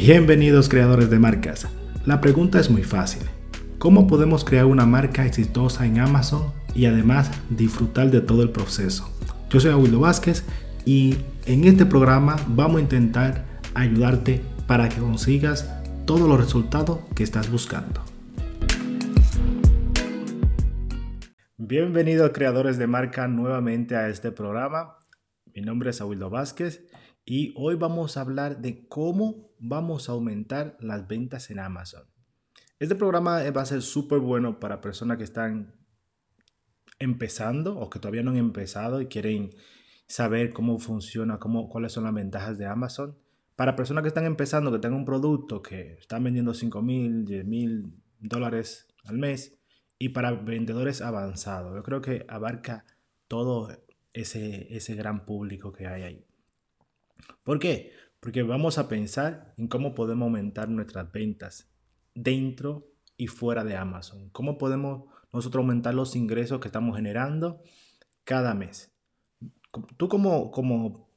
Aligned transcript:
Bienvenidos 0.00 0.68
creadores 0.68 1.10
de 1.10 1.18
marcas. 1.18 1.66
La 2.06 2.20
pregunta 2.20 2.60
es 2.60 2.70
muy 2.70 2.84
fácil. 2.84 3.24
¿Cómo 3.78 4.06
podemos 4.06 4.44
crear 4.44 4.64
una 4.64 4.86
marca 4.86 5.26
exitosa 5.26 5.86
en 5.86 5.98
Amazon 5.98 6.52
y 6.72 6.86
además 6.86 7.32
disfrutar 7.50 8.08
de 8.12 8.20
todo 8.20 8.44
el 8.44 8.50
proceso? 8.50 9.12
Yo 9.50 9.58
soy 9.58 9.72
Aguildo 9.72 9.98
Vázquez 9.98 10.44
y 10.84 11.16
en 11.46 11.64
este 11.64 11.84
programa 11.84 12.36
vamos 12.46 12.76
a 12.76 12.82
intentar 12.82 13.44
ayudarte 13.74 14.40
para 14.68 14.88
que 14.88 15.00
consigas 15.00 15.68
todos 16.06 16.28
los 16.28 16.38
resultados 16.38 17.00
que 17.16 17.24
estás 17.24 17.50
buscando. 17.50 18.00
Bienvenidos 21.56 22.30
creadores 22.32 22.78
de 22.78 22.86
marca 22.86 23.26
nuevamente 23.26 23.96
a 23.96 24.08
este 24.08 24.30
programa. 24.30 24.96
Mi 25.52 25.60
nombre 25.60 25.90
es 25.90 26.00
Aguildo 26.00 26.30
Vázquez 26.30 26.86
y 27.24 27.52
hoy 27.56 27.74
vamos 27.74 28.16
a 28.16 28.20
hablar 28.20 28.62
de 28.62 28.86
cómo 28.86 29.47
vamos 29.58 30.08
a 30.08 30.12
aumentar 30.12 30.76
las 30.80 31.06
ventas 31.06 31.50
en 31.50 31.58
Amazon. 31.58 32.04
Este 32.78 32.94
programa 32.94 33.42
va 33.50 33.62
a 33.62 33.66
ser 33.66 33.82
súper 33.82 34.20
bueno 34.20 34.60
para 34.60 34.80
personas 34.80 35.18
que 35.18 35.24
están 35.24 35.74
empezando 36.98 37.78
o 37.78 37.90
que 37.90 37.98
todavía 37.98 38.22
no 38.22 38.30
han 38.30 38.36
empezado 38.36 39.00
y 39.00 39.06
quieren 39.06 39.50
saber 40.06 40.52
cómo 40.52 40.78
funciona, 40.78 41.38
cómo, 41.38 41.68
cuáles 41.68 41.92
son 41.92 42.04
las 42.04 42.14
ventajas 42.14 42.58
de 42.58 42.66
Amazon. 42.66 43.18
Para 43.56 43.76
personas 43.76 44.02
que 44.02 44.08
están 44.08 44.24
empezando, 44.24 44.70
que 44.70 44.78
tengan 44.78 45.00
un 45.00 45.04
producto 45.04 45.62
que 45.62 45.94
están 45.94 46.22
vendiendo 46.22 46.54
5 46.54 46.80
mil, 46.82 47.24
10 47.24 47.44
mil 47.44 47.94
dólares 48.20 48.86
al 49.04 49.18
mes 49.18 49.58
y 49.98 50.10
para 50.10 50.32
vendedores 50.32 51.02
avanzados. 51.02 51.74
Yo 51.74 51.82
creo 51.82 52.00
que 52.00 52.24
abarca 52.28 52.84
todo 53.26 53.68
ese, 54.12 54.74
ese 54.74 54.94
gran 54.94 55.26
público 55.26 55.72
que 55.72 55.86
hay 55.86 56.02
ahí. 56.02 56.24
¿Por 57.42 57.58
qué? 57.58 57.92
Porque 58.20 58.42
vamos 58.42 58.78
a 58.78 58.88
pensar 58.88 59.54
en 59.56 59.68
cómo 59.68 59.94
podemos 59.94 60.26
aumentar 60.26 60.68
nuestras 60.68 61.10
ventas 61.12 61.70
dentro 62.14 62.90
y 63.16 63.28
fuera 63.28 63.64
de 63.64 63.76
Amazon. 63.76 64.30
¿Cómo 64.30 64.58
podemos 64.58 65.04
nosotros 65.32 65.62
aumentar 65.62 65.94
los 65.94 66.16
ingresos 66.16 66.60
que 66.60 66.68
estamos 66.68 66.96
generando 66.96 67.62
cada 68.24 68.54
mes? 68.54 68.92
Tú 69.96 70.08
como, 70.08 70.50
como, 70.50 71.10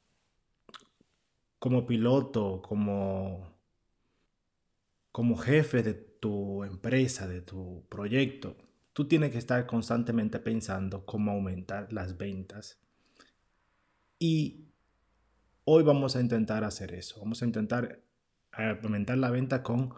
como 1.58 1.86
piloto, 1.86 2.62
como, 2.62 3.56
como 5.10 5.36
jefe 5.36 5.82
de 5.82 5.94
tu 5.94 6.62
empresa, 6.64 7.26
de 7.26 7.40
tu 7.40 7.84
proyecto, 7.88 8.56
tú 8.92 9.08
tienes 9.08 9.32
que 9.32 9.38
estar 9.38 9.66
constantemente 9.66 10.38
pensando 10.38 11.04
cómo 11.04 11.32
aumentar 11.32 11.92
las 11.92 12.16
ventas. 12.16 12.78
Y 14.18 14.71
hoy 15.64 15.82
vamos 15.82 16.16
a 16.16 16.20
intentar 16.20 16.64
hacer 16.64 16.94
eso. 16.94 17.20
Vamos 17.20 17.42
a 17.42 17.44
intentar 17.44 18.00
aumentar 18.52 19.18
la 19.18 19.30
venta 19.30 19.62
con 19.62 19.94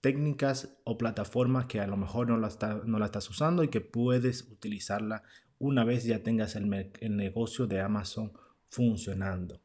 técnicas 0.00 0.76
o 0.84 0.98
plataformas 0.98 1.66
que 1.66 1.80
a 1.80 1.86
lo 1.86 1.96
mejor 1.96 2.28
no 2.28 2.36
la, 2.36 2.50
no 2.84 2.98
la 2.98 3.06
estás 3.06 3.30
usando 3.30 3.62
y 3.62 3.68
que 3.68 3.80
puedes 3.80 4.42
utilizarla 4.50 5.22
una 5.58 5.84
vez 5.84 6.04
ya 6.04 6.22
tengas 6.24 6.56
el, 6.56 6.92
el 7.00 7.16
negocio 7.16 7.66
de 7.68 7.80
Amazon 7.80 8.32
funcionando. 8.66 9.62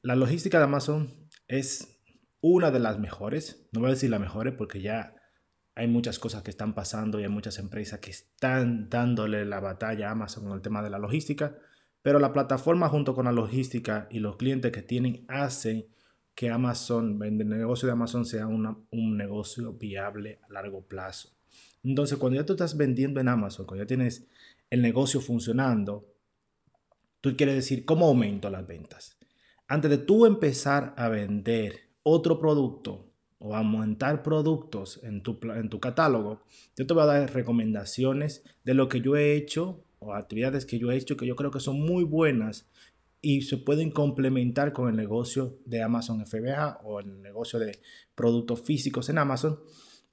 La 0.00 0.16
logística 0.16 0.58
de 0.58 0.64
Amazon 0.64 1.28
es 1.46 2.00
una 2.40 2.70
de 2.70 2.80
las 2.80 2.98
mejores, 2.98 3.68
no 3.72 3.80
voy 3.80 3.90
a 3.90 3.92
decir 3.92 4.10
la 4.10 4.18
mejor 4.18 4.56
porque 4.56 4.80
ya 4.80 5.14
hay 5.74 5.88
muchas 5.88 6.18
cosas 6.18 6.42
que 6.42 6.50
están 6.50 6.74
pasando 6.74 7.20
y 7.20 7.24
hay 7.24 7.28
muchas 7.28 7.58
empresas 7.58 8.00
que 8.00 8.10
están 8.10 8.88
dándole 8.88 9.44
la 9.44 9.60
batalla 9.60 10.08
a 10.08 10.12
Amazon 10.12 10.46
en 10.46 10.52
el 10.52 10.62
tema 10.62 10.82
de 10.82 10.90
la 10.90 10.98
logística, 10.98 11.56
pero 12.02 12.18
la 12.18 12.32
plataforma 12.32 12.88
junto 12.88 13.14
con 13.14 13.24
la 13.24 13.32
logística 13.32 14.08
y 14.10 14.18
los 14.18 14.36
clientes 14.36 14.72
que 14.72 14.82
tienen 14.82 15.24
hacen 15.28 15.86
que 16.34 16.50
Amazon, 16.50 17.22
el 17.22 17.48
negocio 17.48 17.86
de 17.86 17.92
Amazon 17.92 18.24
sea 18.24 18.46
un 18.46 19.16
negocio 19.16 19.72
viable 19.74 20.40
a 20.48 20.52
largo 20.52 20.82
plazo. 20.82 21.30
Entonces, 21.84 22.18
cuando 22.18 22.40
ya 22.40 22.46
tú 22.46 22.52
estás 22.54 22.76
vendiendo 22.76 23.20
en 23.20 23.28
Amazon, 23.28 23.66
cuando 23.66 23.84
ya 23.84 23.88
tienes 23.88 24.26
el 24.70 24.82
negocio 24.82 25.20
funcionando, 25.20 26.08
tú 27.20 27.36
quieres 27.36 27.56
decir, 27.56 27.84
¿cómo 27.84 28.06
aumento 28.06 28.48
las 28.50 28.66
ventas? 28.66 29.18
Antes 29.68 29.90
de 29.90 29.98
tú 29.98 30.26
empezar 30.26 30.94
a 30.96 31.08
vender 31.08 31.90
otro 32.02 32.38
producto 32.38 33.12
o 33.38 33.54
a 33.54 33.62
montar 33.62 34.22
productos 34.22 35.00
en 35.02 35.22
tu, 35.22 35.38
en 35.54 35.68
tu 35.68 35.80
catálogo, 35.80 36.40
yo 36.76 36.86
te 36.86 36.94
voy 36.94 37.02
a 37.02 37.06
dar 37.06 37.34
recomendaciones 37.34 38.44
de 38.64 38.74
lo 38.74 38.88
que 38.88 39.00
yo 39.00 39.16
he 39.16 39.34
hecho 39.34 39.84
o 40.02 40.14
actividades 40.14 40.66
que 40.66 40.78
yo 40.78 40.90
he 40.90 40.96
hecho 40.96 41.16
que 41.16 41.26
yo 41.26 41.36
creo 41.36 41.50
que 41.50 41.60
son 41.60 41.80
muy 41.80 42.04
buenas 42.04 42.68
y 43.20 43.42
se 43.42 43.56
pueden 43.56 43.90
complementar 43.90 44.72
con 44.72 44.88
el 44.88 44.96
negocio 44.96 45.60
de 45.64 45.82
Amazon 45.82 46.26
FBA 46.26 46.80
o 46.82 47.00
el 47.00 47.22
negocio 47.22 47.58
de 47.58 47.78
productos 48.14 48.62
físicos 48.62 49.08
en 49.08 49.18
Amazon 49.18 49.60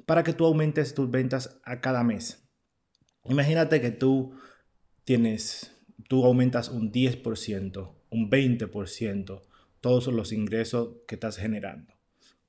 para 0.06 0.24
que 0.24 0.34
tú 0.34 0.46
aumentes 0.46 0.94
tus 0.94 1.10
ventas 1.10 1.60
a 1.64 1.82
cada 1.82 2.04
mes. 2.04 2.48
Imagínate 3.26 3.82
que 3.82 3.92
tú 3.92 4.36
tienes, 5.04 5.76
tú 6.08 6.24
aumentas 6.24 6.70
un 6.70 6.92
10%, 6.92 7.96
un 8.12 8.30
20%, 8.30 9.42
todos 9.82 10.08
los 10.08 10.32
ingresos 10.32 10.98
que 11.08 11.16
estás 11.16 11.38
generando. 11.38 11.99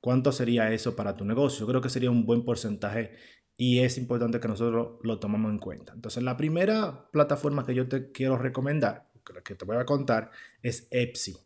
¿Cuánto 0.01 0.31
sería 0.31 0.73
eso 0.73 0.95
para 0.95 1.15
tu 1.15 1.23
negocio? 1.25 1.67
Creo 1.67 1.79
que 1.79 1.89
sería 1.89 2.09
un 2.09 2.25
buen 2.25 2.43
porcentaje 2.43 3.11
y 3.55 3.79
es 3.79 3.99
importante 3.99 4.39
que 4.39 4.47
nosotros 4.47 4.97
lo 5.03 5.19
tomemos 5.19 5.51
en 5.51 5.59
cuenta. 5.59 5.93
Entonces, 5.93 6.23
la 6.23 6.35
primera 6.35 7.11
plataforma 7.11 7.63
que 7.63 7.75
yo 7.75 7.87
te 7.87 8.11
quiero 8.11 8.35
recomendar, 8.35 9.11
que 9.45 9.53
te 9.53 9.65
voy 9.65 9.77
a 9.77 9.85
contar, 9.85 10.31
es 10.63 10.87
Etsy. 10.89 11.37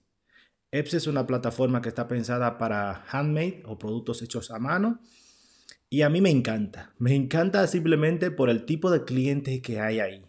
Etsy 0.71 0.95
es 0.95 1.07
una 1.07 1.27
plataforma 1.27 1.81
que 1.81 1.89
está 1.89 2.07
pensada 2.07 2.57
para 2.57 3.03
handmade 3.09 3.61
o 3.65 3.77
productos 3.77 4.21
hechos 4.21 4.49
a 4.51 4.59
mano. 4.59 5.01
Y 5.89 6.03
a 6.03 6.09
mí 6.09 6.21
me 6.21 6.29
encanta. 6.29 6.93
Me 6.97 7.13
encanta 7.13 7.67
simplemente 7.67 8.31
por 8.31 8.49
el 8.49 8.65
tipo 8.65 8.89
de 8.89 9.03
clientes 9.03 9.61
que 9.61 9.81
hay 9.81 9.99
ahí. 9.99 10.25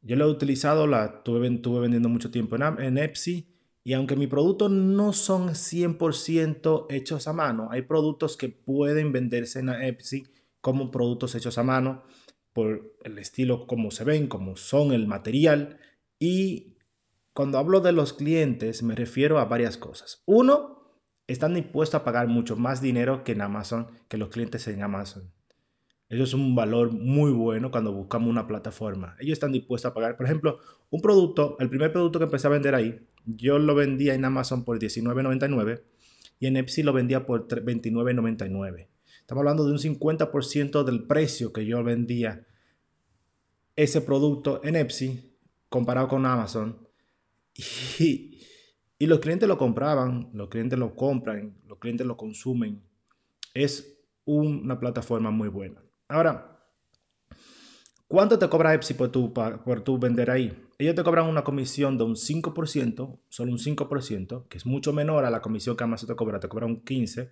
Yo 0.00 0.16
lo 0.16 0.24
he 0.24 0.30
utilizado, 0.30 0.86
la 0.86 1.04
estuve, 1.04 1.40
vendiendo 1.80 2.08
mucho 2.08 2.30
tiempo 2.30 2.56
en, 2.56 2.62
en 2.82 2.96
Etsy 2.96 3.52
y 3.84 3.94
aunque 3.94 4.16
mis 4.16 4.28
productos 4.28 4.70
no 4.70 5.12
son 5.12 5.48
100% 5.50 6.86
hechos 6.90 7.26
a 7.26 7.32
mano, 7.32 7.68
hay 7.70 7.82
productos 7.82 8.36
que 8.36 8.48
pueden 8.48 9.12
venderse 9.12 9.58
en 9.58 9.70
Etsy 9.70 10.26
como 10.60 10.90
productos 10.90 11.34
hechos 11.34 11.58
a 11.58 11.64
mano 11.64 12.04
por 12.52 12.94
el 13.02 13.18
estilo 13.18 13.66
como 13.66 13.90
se 13.90 14.04
ven, 14.04 14.28
como 14.28 14.56
son 14.56 14.92
el 14.92 15.08
material. 15.08 15.78
Y 16.20 16.76
cuando 17.32 17.58
hablo 17.58 17.80
de 17.80 17.92
los 17.92 18.12
clientes 18.12 18.84
me 18.84 18.94
refiero 18.94 19.40
a 19.40 19.46
varias 19.46 19.76
cosas. 19.76 20.22
Uno, 20.26 20.82
están 21.26 21.54
dispuestos 21.54 22.00
a 22.00 22.04
pagar 22.04 22.28
mucho 22.28 22.56
más 22.56 22.82
dinero 22.82 23.24
que 23.24 23.32
en 23.32 23.40
Amazon, 23.40 23.88
que 24.08 24.18
los 24.18 24.28
clientes 24.28 24.66
en 24.68 24.82
Amazon. 24.82 25.32
Eso 26.08 26.24
es 26.24 26.34
un 26.34 26.54
valor 26.54 26.92
muy 26.92 27.32
bueno 27.32 27.70
cuando 27.70 27.90
buscamos 27.90 28.28
una 28.28 28.46
plataforma. 28.46 29.16
Ellos 29.18 29.32
están 29.32 29.50
dispuestos 29.50 29.90
a 29.90 29.94
pagar, 29.94 30.16
por 30.16 30.26
ejemplo, 30.26 30.60
un 30.90 31.00
producto, 31.00 31.56
el 31.58 31.70
primer 31.70 31.90
producto 31.90 32.18
que 32.18 32.26
empecé 32.26 32.48
a 32.48 32.50
vender 32.50 32.74
ahí, 32.74 33.00
yo 33.24 33.58
lo 33.58 33.74
vendía 33.74 34.14
en 34.14 34.24
Amazon 34.24 34.64
por 34.64 34.78
$19.99 34.78 35.82
y 36.38 36.46
en 36.46 36.56
Etsy 36.56 36.82
lo 36.82 36.92
vendía 36.92 37.26
por 37.26 37.48
$29.99. 37.48 38.88
Estamos 39.20 39.40
hablando 39.40 39.64
de 39.64 39.72
un 39.72 39.78
50% 39.78 40.84
del 40.84 41.04
precio 41.04 41.52
que 41.52 41.64
yo 41.66 41.82
vendía 41.84 42.46
ese 43.76 44.00
producto 44.00 44.60
en 44.64 44.76
Etsy 44.76 45.36
comparado 45.68 46.08
con 46.08 46.26
Amazon. 46.26 46.88
Y, 47.98 48.40
y 48.98 49.06
los 49.06 49.20
clientes 49.20 49.48
lo 49.48 49.58
compraban, 49.58 50.30
los 50.32 50.48
clientes 50.48 50.78
lo 50.78 50.96
compran, 50.96 51.58
los 51.66 51.78
clientes 51.78 52.06
lo 52.06 52.16
consumen. 52.16 52.82
Es 53.54 53.98
una 54.24 54.80
plataforma 54.80 55.30
muy 55.30 55.48
buena. 55.48 55.82
Ahora, 56.08 56.52
¿Cuánto 58.12 58.38
te 58.38 58.46
cobra 58.46 58.74
Etsy 58.74 58.92
por 58.92 59.08
tu, 59.08 59.32
por 59.32 59.80
tu 59.80 59.98
vender 59.98 60.30
ahí? 60.30 60.54
Ellos 60.82 60.96
te 60.96 61.04
cobran 61.04 61.28
una 61.28 61.44
comisión 61.44 61.96
de 61.96 62.02
un 62.02 62.16
5%, 62.16 63.20
solo 63.28 63.52
un 63.52 63.58
5%, 63.58 64.48
que 64.48 64.58
es 64.58 64.66
mucho 64.66 64.92
menor 64.92 65.24
a 65.24 65.30
la 65.30 65.40
comisión 65.40 65.76
que 65.76 65.84
Amazon 65.84 66.08
te 66.08 66.16
cobra, 66.16 66.40
te 66.40 66.48
cobran 66.48 66.70
un 66.70 66.84
15%, 66.84 67.30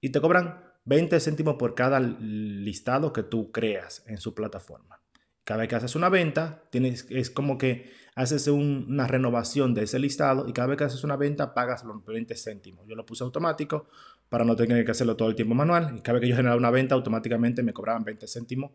y 0.00 0.10
te 0.10 0.20
cobran 0.20 0.62
20 0.84 1.18
céntimos 1.18 1.56
por 1.56 1.74
cada 1.74 1.98
listado 1.98 3.12
que 3.12 3.24
tú 3.24 3.50
creas 3.50 4.04
en 4.06 4.18
su 4.18 4.32
plataforma. 4.32 5.00
Cada 5.42 5.62
vez 5.62 5.70
que 5.70 5.74
haces 5.74 5.96
una 5.96 6.08
venta, 6.08 6.68
tienes, 6.70 7.08
es 7.10 7.30
como 7.30 7.58
que 7.58 7.90
haces 8.14 8.46
una 8.46 9.08
renovación 9.08 9.74
de 9.74 9.82
ese 9.82 9.98
listado 9.98 10.48
y 10.48 10.52
cada 10.52 10.68
vez 10.68 10.78
que 10.78 10.84
haces 10.84 11.02
una 11.02 11.16
venta 11.16 11.52
pagas 11.52 11.82
los 11.82 12.04
20 12.04 12.36
céntimos. 12.36 12.86
Yo 12.86 12.94
lo 12.94 13.04
puse 13.04 13.24
automático 13.24 13.88
para 14.28 14.44
no 14.44 14.54
tener 14.54 14.84
que 14.84 14.92
hacerlo 14.92 15.16
todo 15.16 15.30
el 15.30 15.34
tiempo 15.34 15.56
manual. 15.56 15.96
Y 15.98 16.00
cada 16.00 16.12
vez 16.12 16.20
que 16.20 16.28
yo 16.28 16.36
generaba 16.36 16.58
una 16.58 16.70
venta, 16.70 16.94
automáticamente 16.94 17.64
me 17.64 17.72
cobraban 17.72 18.04
20 18.04 18.28
céntimos 18.28 18.70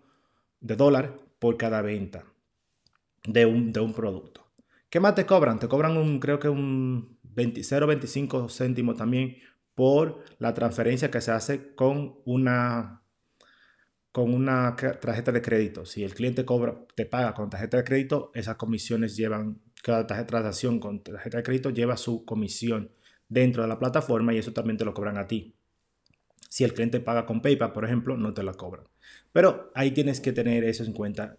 de 0.60 0.76
dólar 0.76 1.16
por 1.40 1.56
cada 1.56 1.82
venta 1.82 2.26
de 3.26 3.46
un, 3.46 3.72
de 3.72 3.80
un 3.80 3.94
producto. 3.94 4.46
¿Qué 4.90 5.00
más 5.00 5.16
te 5.16 5.26
cobran? 5.26 5.60
Te 5.60 5.68
cobran 5.68 5.98
un, 5.98 6.20
creo 6.20 6.40
que 6.40 6.50
un 6.50 7.18
0,25 7.36 8.50
céntimos 8.50 8.98
también 8.98 9.38
por 9.76 10.24
la 10.40 10.54
transferencia 10.54 11.10
que 11.10 11.22
se 11.22 11.32
hace 11.32 11.74
con 11.76 12.20
una, 12.26 13.02
con 14.12 14.34
una 14.34 14.76
tarjeta 14.76 15.32
de 15.32 15.42
crédito. 15.42 15.86
Si 15.86 16.04
el 16.04 16.14
cliente 16.14 16.44
cobra, 16.44 16.86
te 16.96 17.06
paga 17.06 17.34
con 17.34 17.50
tarjeta 17.50 17.78
de 17.78 17.84
crédito, 17.84 18.32
esas 18.34 18.58
comisiones 18.58 19.16
llevan, 19.16 19.62
cada 19.84 20.06
transacción 20.08 20.80
con 20.80 21.02
tarjeta 21.02 21.38
de 21.38 21.44
crédito 21.44 21.70
lleva 21.70 21.96
su 21.96 22.26
comisión 22.26 22.92
dentro 23.30 23.62
de 23.62 23.70
la 23.70 23.80
plataforma 23.80 24.34
y 24.34 24.40
eso 24.40 24.52
también 24.52 24.78
te 24.78 24.86
lo 24.86 24.94
cobran 24.94 25.18
a 25.18 25.28
ti. 25.28 25.56
Si 26.50 26.64
el 26.64 26.74
cliente 26.74 27.00
paga 27.00 27.26
con 27.26 27.42
PayPal, 27.42 27.72
por 27.72 27.86
ejemplo, 27.86 28.18
no 28.18 28.34
te 28.34 28.44
la 28.44 28.54
cobran. 28.54 28.86
Pero 29.32 29.72
ahí 29.76 29.92
tienes 29.92 30.20
que 30.20 30.34
tener 30.34 30.64
eso 30.64 30.84
en 30.84 30.94
cuenta. 30.94 31.38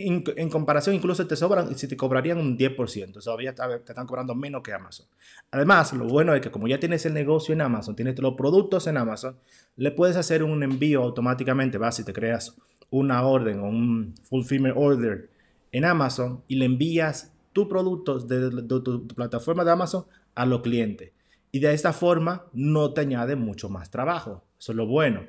En, 0.00 0.48
comparación, 0.48 0.94
incluso 0.94 1.26
te 1.26 1.34
sobran, 1.34 1.76
si 1.76 1.88
te 1.88 1.96
cobrarían 1.96 2.38
un 2.38 2.56
10%, 2.56 3.20
todavía 3.20 3.52
te 3.52 3.90
están 3.90 4.06
cobrando 4.06 4.32
menos 4.32 4.62
que 4.62 4.72
Amazon. 4.72 5.06
Además, 5.50 5.92
lo 5.92 6.06
bueno 6.06 6.34
es 6.34 6.40
que 6.40 6.52
como 6.52 6.68
ya 6.68 6.78
tienes 6.78 7.04
el 7.04 7.14
negocio 7.14 7.52
en 7.52 7.62
Amazon, 7.62 7.96
tienes 7.96 8.16
los 8.20 8.34
productos 8.34 8.86
en 8.86 8.96
Amazon, 8.96 9.36
le 9.74 9.90
puedes 9.90 10.16
hacer 10.16 10.44
un 10.44 10.62
envío 10.62 11.02
automáticamente, 11.02 11.78
vas 11.78 11.98
y 11.98 12.04
te 12.04 12.12
creas 12.12 12.56
una 12.90 13.26
orden 13.26 13.58
o 13.58 13.64
un 13.64 14.14
fulfillment 14.22 14.76
order 14.78 15.30
en 15.72 15.84
Amazon 15.84 16.42
y 16.46 16.54
le 16.54 16.66
envías 16.66 17.32
tu 17.52 17.68
producto 17.68 18.20
de, 18.20 18.62
tu 18.62 19.08
plataforma 19.08 19.64
de 19.64 19.72
Amazon 19.72 20.04
a 20.36 20.46
los 20.46 20.62
clientes. 20.62 21.10
Y 21.50 21.58
de 21.58 21.72
esta 21.72 21.92
forma 21.92 22.46
no 22.52 22.92
te 22.92 23.00
añade 23.00 23.34
mucho 23.34 23.68
más 23.68 23.90
trabajo. 23.90 24.44
Eso 24.58 24.72
es 24.72 24.76
lo 24.76 24.86
bueno. 24.86 25.26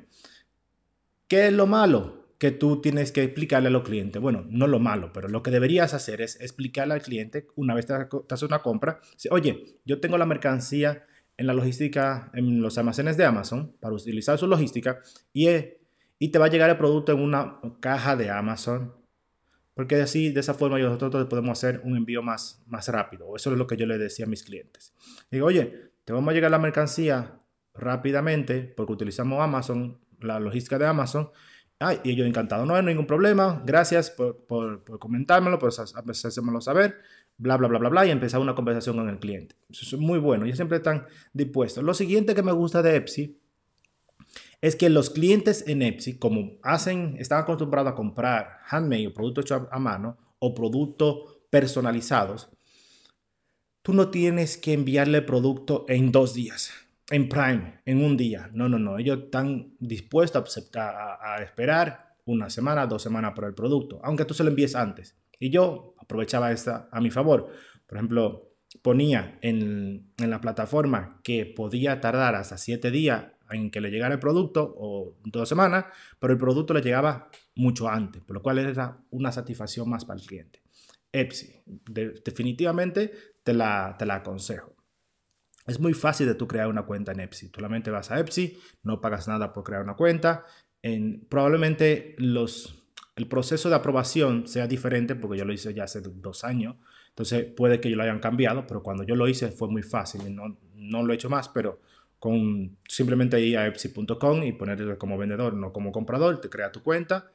¿Qué 1.26 1.48
es 1.48 1.52
lo 1.52 1.66
malo? 1.66 2.19
Que 2.40 2.50
tú 2.50 2.80
tienes 2.80 3.12
que 3.12 3.22
explicarle 3.22 3.68
a 3.68 3.70
los 3.70 3.84
clientes. 3.84 4.20
Bueno, 4.20 4.44
no 4.48 4.66
lo 4.66 4.80
malo, 4.80 5.12
pero 5.12 5.28
lo 5.28 5.44
que 5.44 5.52
deberías 5.52 5.94
hacer 5.94 6.20
es 6.20 6.40
explicarle 6.40 6.94
al 6.94 7.02
cliente 7.02 7.46
una 7.54 7.74
vez 7.74 7.86
te 7.86 7.94
haces 7.94 8.42
una 8.42 8.62
compra. 8.62 9.00
Oye, 9.30 9.78
yo 9.84 10.00
tengo 10.00 10.18
la 10.18 10.26
mercancía 10.26 11.04
en 11.36 11.46
la 11.46 11.54
logística, 11.54 12.32
en 12.34 12.60
los 12.60 12.76
almacenes 12.78 13.16
de 13.16 13.24
Amazon 13.24 13.76
para 13.78 13.94
utilizar 13.94 14.36
su 14.38 14.48
logística 14.48 15.00
y, 15.32 15.48
y 16.18 16.28
te 16.28 16.38
va 16.40 16.46
a 16.46 16.50
llegar 16.50 16.68
el 16.68 16.76
producto 16.76 17.12
en 17.12 17.20
una 17.20 17.60
caja 17.80 18.16
de 18.16 18.30
Amazon 18.30 19.00
porque 19.80 19.96
así, 19.96 20.30
de 20.30 20.40
esa 20.40 20.52
forma, 20.52 20.78
nosotros 20.78 21.26
podemos 21.26 21.58
hacer 21.58 21.80
un 21.84 21.96
envío 21.96 22.22
más, 22.22 22.62
más 22.66 22.88
rápido. 22.88 23.34
Eso 23.34 23.50
es 23.52 23.56
lo 23.56 23.66
que 23.66 23.78
yo 23.78 23.86
le 23.86 23.96
decía 23.96 24.26
a 24.26 24.28
mis 24.28 24.42
clientes. 24.42 24.92
Digo, 25.30 25.46
oye, 25.46 25.92
te 26.04 26.12
vamos 26.12 26.30
a 26.30 26.34
llegar 26.34 26.50
la 26.50 26.58
mercancía 26.58 27.40
rápidamente 27.72 28.60
porque 28.60 28.92
utilizamos 28.92 29.40
Amazon, 29.40 29.98
la 30.20 30.38
logística 30.38 30.78
de 30.78 30.86
Amazon. 30.86 31.30
Ay, 31.82 31.98
y 32.04 32.14
yo 32.14 32.26
encantado, 32.26 32.66
no 32.66 32.74
hay 32.74 32.84
ningún 32.84 33.06
problema. 33.06 33.62
Gracias 33.64 34.10
por, 34.10 34.36
por, 34.44 34.84
por 34.84 34.98
comentármelo, 34.98 35.58
por 35.58 35.70
hacérmelo 35.70 36.60
saber. 36.60 36.98
Bla, 37.38 37.56
bla, 37.56 37.68
bla, 37.68 37.78
bla, 37.78 37.88
bla. 37.88 38.06
Y 38.06 38.10
empezar 38.10 38.38
una 38.38 38.54
conversación 38.54 38.96
con 38.96 39.08
el 39.08 39.18
cliente. 39.18 39.56
Eso 39.70 39.96
es 39.96 40.00
muy 40.00 40.18
bueno. 40.18 40.44
Ellos 40.44 40.58
siempre 40.58 40.76
están 40.76 41.06
dispuestos. 41.32 41.82
Lo 41.82 41.94
siguiente 41.94 42.34
que 42.34 42.42
me 42.42 42.52
gusta 42.52 42.82
de 42.82 42.96
Epsi 42.96 43.40
es 44.60 44.76
que 44.76 44.90
los 44.90 45.08
clientes 45.08 45.64
en 45.66 45.80
Epsi, 45.80 46.18
como 46.18 46.58
hacen, 46.62 47.16
están 47.18 47.40
acostumbrados 47.40 47.92
a 47.92 47.94
comprar 47.94 48.58
handmade 48.68 49.06
o 49.06 49.14
productos 49.14 49.46
hechos 49.46 49.62
a 49.70 49.78
mano 49.78 50.18
o 50.38 50.54
productos 50.54 51.38
personalizados, 51.48 52.50
tú 53.80 53.94
no 53.94 54.10
tienes 54.10 54.58
que 54.58 54.74
enviarle 54.74 55.18
el 55.18 55.24
producto 55.24 55.86
en 55.88 56.12
dos 56.12 56.34
días, 56.34 56.72
en 57.10 57.28
Prime, 57.28 57.80
en 57.84 58.04
un 58.04 58.16
día. 58.16 58.50
No, 58.52 58.68
no, 58.68 58.78
no. 58.78 58.98
Ellos 58.98 59.24
están 59.24 59.74
dispuestos 59.78 60.40
a, 60.40 60.44
aceptar, 60.44 60.94
a, 61.20 61.42
esperar 61.42 62.14
una 62.24 62.48
semana, 62.48 62.86
dos 62.86 63.02
semanas 63.02 63.32
por 63.34 63.44
el 63.44 63.54
producto, 63.54 64.00
aunque 64.02 64.24
tú 64.24 64.34
se 64.34 64.44
lo 64.44 64.50
envíes 64.50 64.74
antes. 64.74 65.16
Y 65.38 65.50
yo 65.50 65.94
aprovechaba 65.98 66.52
esta 66.52 66.88
a 66.92 67.00
mi 67.00 67.10
favor. 67.10 67.48
Por 67.86 67.98
ejemplo, 67.98 68.52
ponía 68.82 69.38
en, 69.42 70.12
en 70.16 70.30
la 70.30 70.40
plataforma 70.40 71.20
que 71.24 71.44
podía 71.44 72.00
tardar 72.00 72.36
hasta 72.36 72.56
siete 72.56 72.90
días 72.90 73.24
en 73.50 73.70
que 73.70 73.80
le 73.80 73.90
llegara 73.90 74.14
el 74.14 74.20
producto 74.20 74.74
o 74.78 75.16
dos 75.24 75.48
semanas, 75.48 75.86
pero 76.20 76.32
el 76.32 76.38
producto 76.38 76.72
le 76.72 76.82
llegaba 76.82 77.30
mucho 77.56 77.88
antes, 77.88 78.22
por 78.22 78.34
lo 78.34 78.42
cual 78.42 78.58
era 78.58 78.98
una 79.10 79.32
satisfacción 79.32 79.88
más 79.88 80.04
para 80.04 80.20
el 80.20 80.26
cliente. 80.26 80.62
Epsi, 81.12 81.52
definitivamente 81.66 83.12
te 83.42 83.52
la, 83.52 83.96
te 83.98 84.06
la 84.06 84.16
aconsejo. 84.16 84.76
Es 85.66 85.78
muy 85.78 85.94
fácil 85.94 86.26
de 86.26 86.34
tú 86.34 86.48
crear 86.48 86.68
una 86.68 86.84
cuenta 86.84 87.12
en 87.12 87.20
Epsi. 87.20 87.48
Tú 87.48 87.56
solamente 87.56 87.90
vas 87.90 88.10
a 88.10 88.18
Epsi, 88.18 88.58
no 88.82 89.00
pagas 89.00 89.28
nada 89.28 89.52
por 89.52 89.64
crear 89.64 89.82
una 89.82 89.94
cuenta. 89.94 90.44
En, 90.82 91.26
probablemente 91.28 92.14
los, 92.18 92.74
el 93.16 93.28
proceso 93.28 93.68
de 93.68 93.76
aprobación 93.76 94.46
sea 94.46 94.66
diferente 94.66 95.14
porque 95.14 95.38
yo 95.38 95.44
lo 95.44 95.52
hice 95.52 95.74
ya 95.74 95.84
hace 95.84 96.00
dos 96.00 96.44
años. 96.44 96.76
Entonces 97.10 97.44
puede 97.44 97.80
que 97.80 97.90
yo 97.90 97.96
lo 97.96 98.02
hayan 98.02 98.20
cambiado, 98.20 98.66
pero 98.66 98.82
cuando 98.82 99.04
yo 99.04 99.14
lo 99.16 99.28
hice 99.28 99.50
fue 99.50 99.68
muy 99.68 99.82
fácil. 99.82 100.34
No, 100.34 100.58
no 100.74 101.02
lo 101.02 101.12
he 101.12 101.16
hecho 101.16 101.28
más, 101.28 101.48
pero 101.48 101.80
con 102.18 102.76
simplemente 102.86 103.40
ir 103.40 103.58
a 103.58 103.66
epsi.com 103.66 104.42
y 104.42 104.52
ponerle 104.52 104.96
como 104.98 105.18
vendedor, 105.18 105.54
no 105.54 105.72
como 105.72 105.92
comprador, 105.92 106.40
te 106.40 106.50
crea 106.50 106.70
tu 106.70 106.82
cuenta 106.82 107.32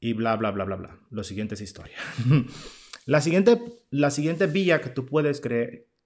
y 0.00 0.12
bla, 0.12 0.36
bla, 0.36 0.50
bla, 0.50 0.64
bla, 0.64 0.76
bla. 0.76 0.98
Lo 1.10 1.24
siguiente 1.24 1.54
es 1.54 1.60
historia. 1.60 1.96
la, 3.06 3.20
siguiente, 3.20 3.60
la 3.90 4.10
siguiente 4.10 4.46
vía 4.46 4.80
que 4.80 4.90
tú 4.90 5.06
puedes 5.06 5.40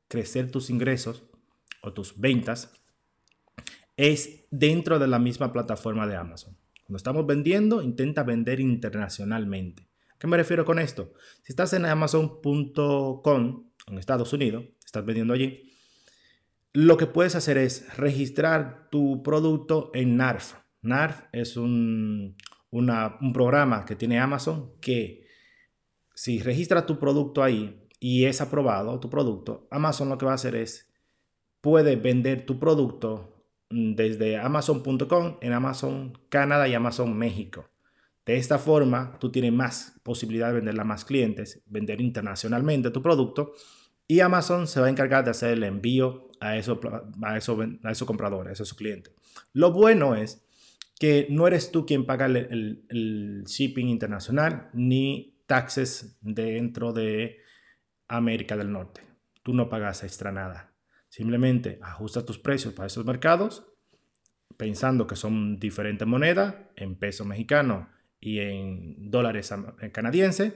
crecer 0.09 0.51
tus 0.51 0.71
ingresos 0.71 1.25
o 1.82 1.93
tus 1.93 2.19
ventas 2.19 2.73
es 3.96 4.46
dentro 4.50 4.99
de 4.99 5.08
la 5.08 5.19
misma 5.19 5.52
plataforma 5.52 6.06
de 6.06 6.17
Amazon. 6.17 6.56
Cuando 6.84 6.96
estamos 6.96 7.26
vendiendo, 7.26 7.82
intenta 7.82 8.23
vender 8.23 8.61
internacionalmente. 8.61 9.88
¿A 10.14 10.19
qué 10.19 10.26
me 10.26 10.37
refiero 10.37 10.64
con 10.64 10.79
esto? 10.79 11.12
Si 11.43 11.52
estás 11.52 11.73
en 11.73 11.84
amazon.com 11.84 13.70
en 13.87 13.99
Estados 13.99 14.32
Unidos, 14.32 14.64
estás 14.84 15.05
vendiendo 15.05 15.34
allí, 15.34 15.73
lo 16.73 16.96
que 16.96 17.06
puedes 17.06 17.34
hacer 17.34 17.58
es 17.58 17.96
registrar 17.96 18.88
tu 18.90 19.23
producto 19.23 19.90
en 19.94 20.17
NARF. 20.17 20.55
NARF 20.82 21.25
es 21.32 21.56
un, 21.56 22.37
programa 23.35 23.85
que 23.85 23.96
tiene 23.96 24.19
Amazon 24.19 24.73
que 24.81 25.26
si 26.14 26.40
registras 26.40 26.87
tu 26.87 26.99
producto 26.99 27.43
ahí 27.43 27.87
y 28.00 28.25
es 28.25 28.40
aprobado 28.40 28.99
tu 28.99 29.11
producto, 29.11 29.69
Amazon 29.70 30.08
lo 30.08 30.17
que 30.17 30.25
va 30.25 30.32
a 30.32 30.37
hacer 30.37 30.56
es, 30.56 30.92
puede 31.62 31.97
vender 31.97 32.44
tu 32.44 32.59
producto 32.59 33.47
desde 33.70 34.37
amazon.com 34.37 35.38
en 35.41 35.53
Amazon 35.55 36.19
Canadá 36.29 36.69
y 36.69 36.75
Amazon 36.75 37.17
México. 37.17 37.70
De 38.26 38.37
esta 38.37 38.59
forma, 38.59 39.17
tú 39.19 39.32
tienes 39.32 39.53
más 39.53 39.99
posibilidad 40.03 40.49
de 40.49 40.55
venderla 40.55 40.82
a 40.82 40.85
más 40.85 41.06
clientes, 41.06 41.62
vender 41.67 42.03
internacionalmente 42.03 42.91
tu 42.91 43.00
producto 43.00 43.55
y 44.06 44.20
Amazon 44.20 44.67
se 44.67 44.81
va 44.81 44.87
a 44.87 44.91
encargar 44.91 45.25
de 45.25 45.31
hacer 45.31 45.55
el 45.55 45.64
envío 45.64 46.29
a 46.41 46.56
esos, 46.56 46.79
a 47.23 47.37
esos, 47.37 47.59
a 47.82 47.91
esos 47.91 48.06
compradores, 48.06 48.50
a 48.50 48.53
esos 48.53 48.75
clientes. 48.75 49.14
Lo 49.53 49.73
bueno 49.73 50.14
es 50.14 50.44
que 50.99 51.26
no 51.31 51.47
eres 51.47 51.73
tú 51.73 51.87
quien 51.87 52.05
paga 52.05 52.26
el, 52.26 52.85
el, 52.88 53.44
shipping 53.44 53.88
internacional 53.88 54.69
ni 54.73 55.43
taxes 55.47 56.19
dentro 56.20 56.93
de 56.93 57.38
América 58.06 58.56
del 58.56 58.70
Norte. 58.70 59.00
Tú 59.43 59.55
no 59.55 59.69
pagas 59.69 60.05
extra 60.05 60.31
nada. 60.31 60.72
Simplemente 61.12 61.79
ajustas 61.82 62.25
tus 62.25 62.38
precios 62.38 62.73
para 62.73 62.87
esos 62.87 63.05
mercados 63.05 63.66
pensando 64.57 65.07
que 65.07 65.14
son 65.14 65.59
diferentes 65.59 66.09
monedas 66.09 66.54
en 66.75 66.97
peso 66.97 67.26
mexicano 67.26 67.90
y 68.19 68.38
en 68.38 69.11
dólares 69.11 69.52
canadienses 69.92 70.54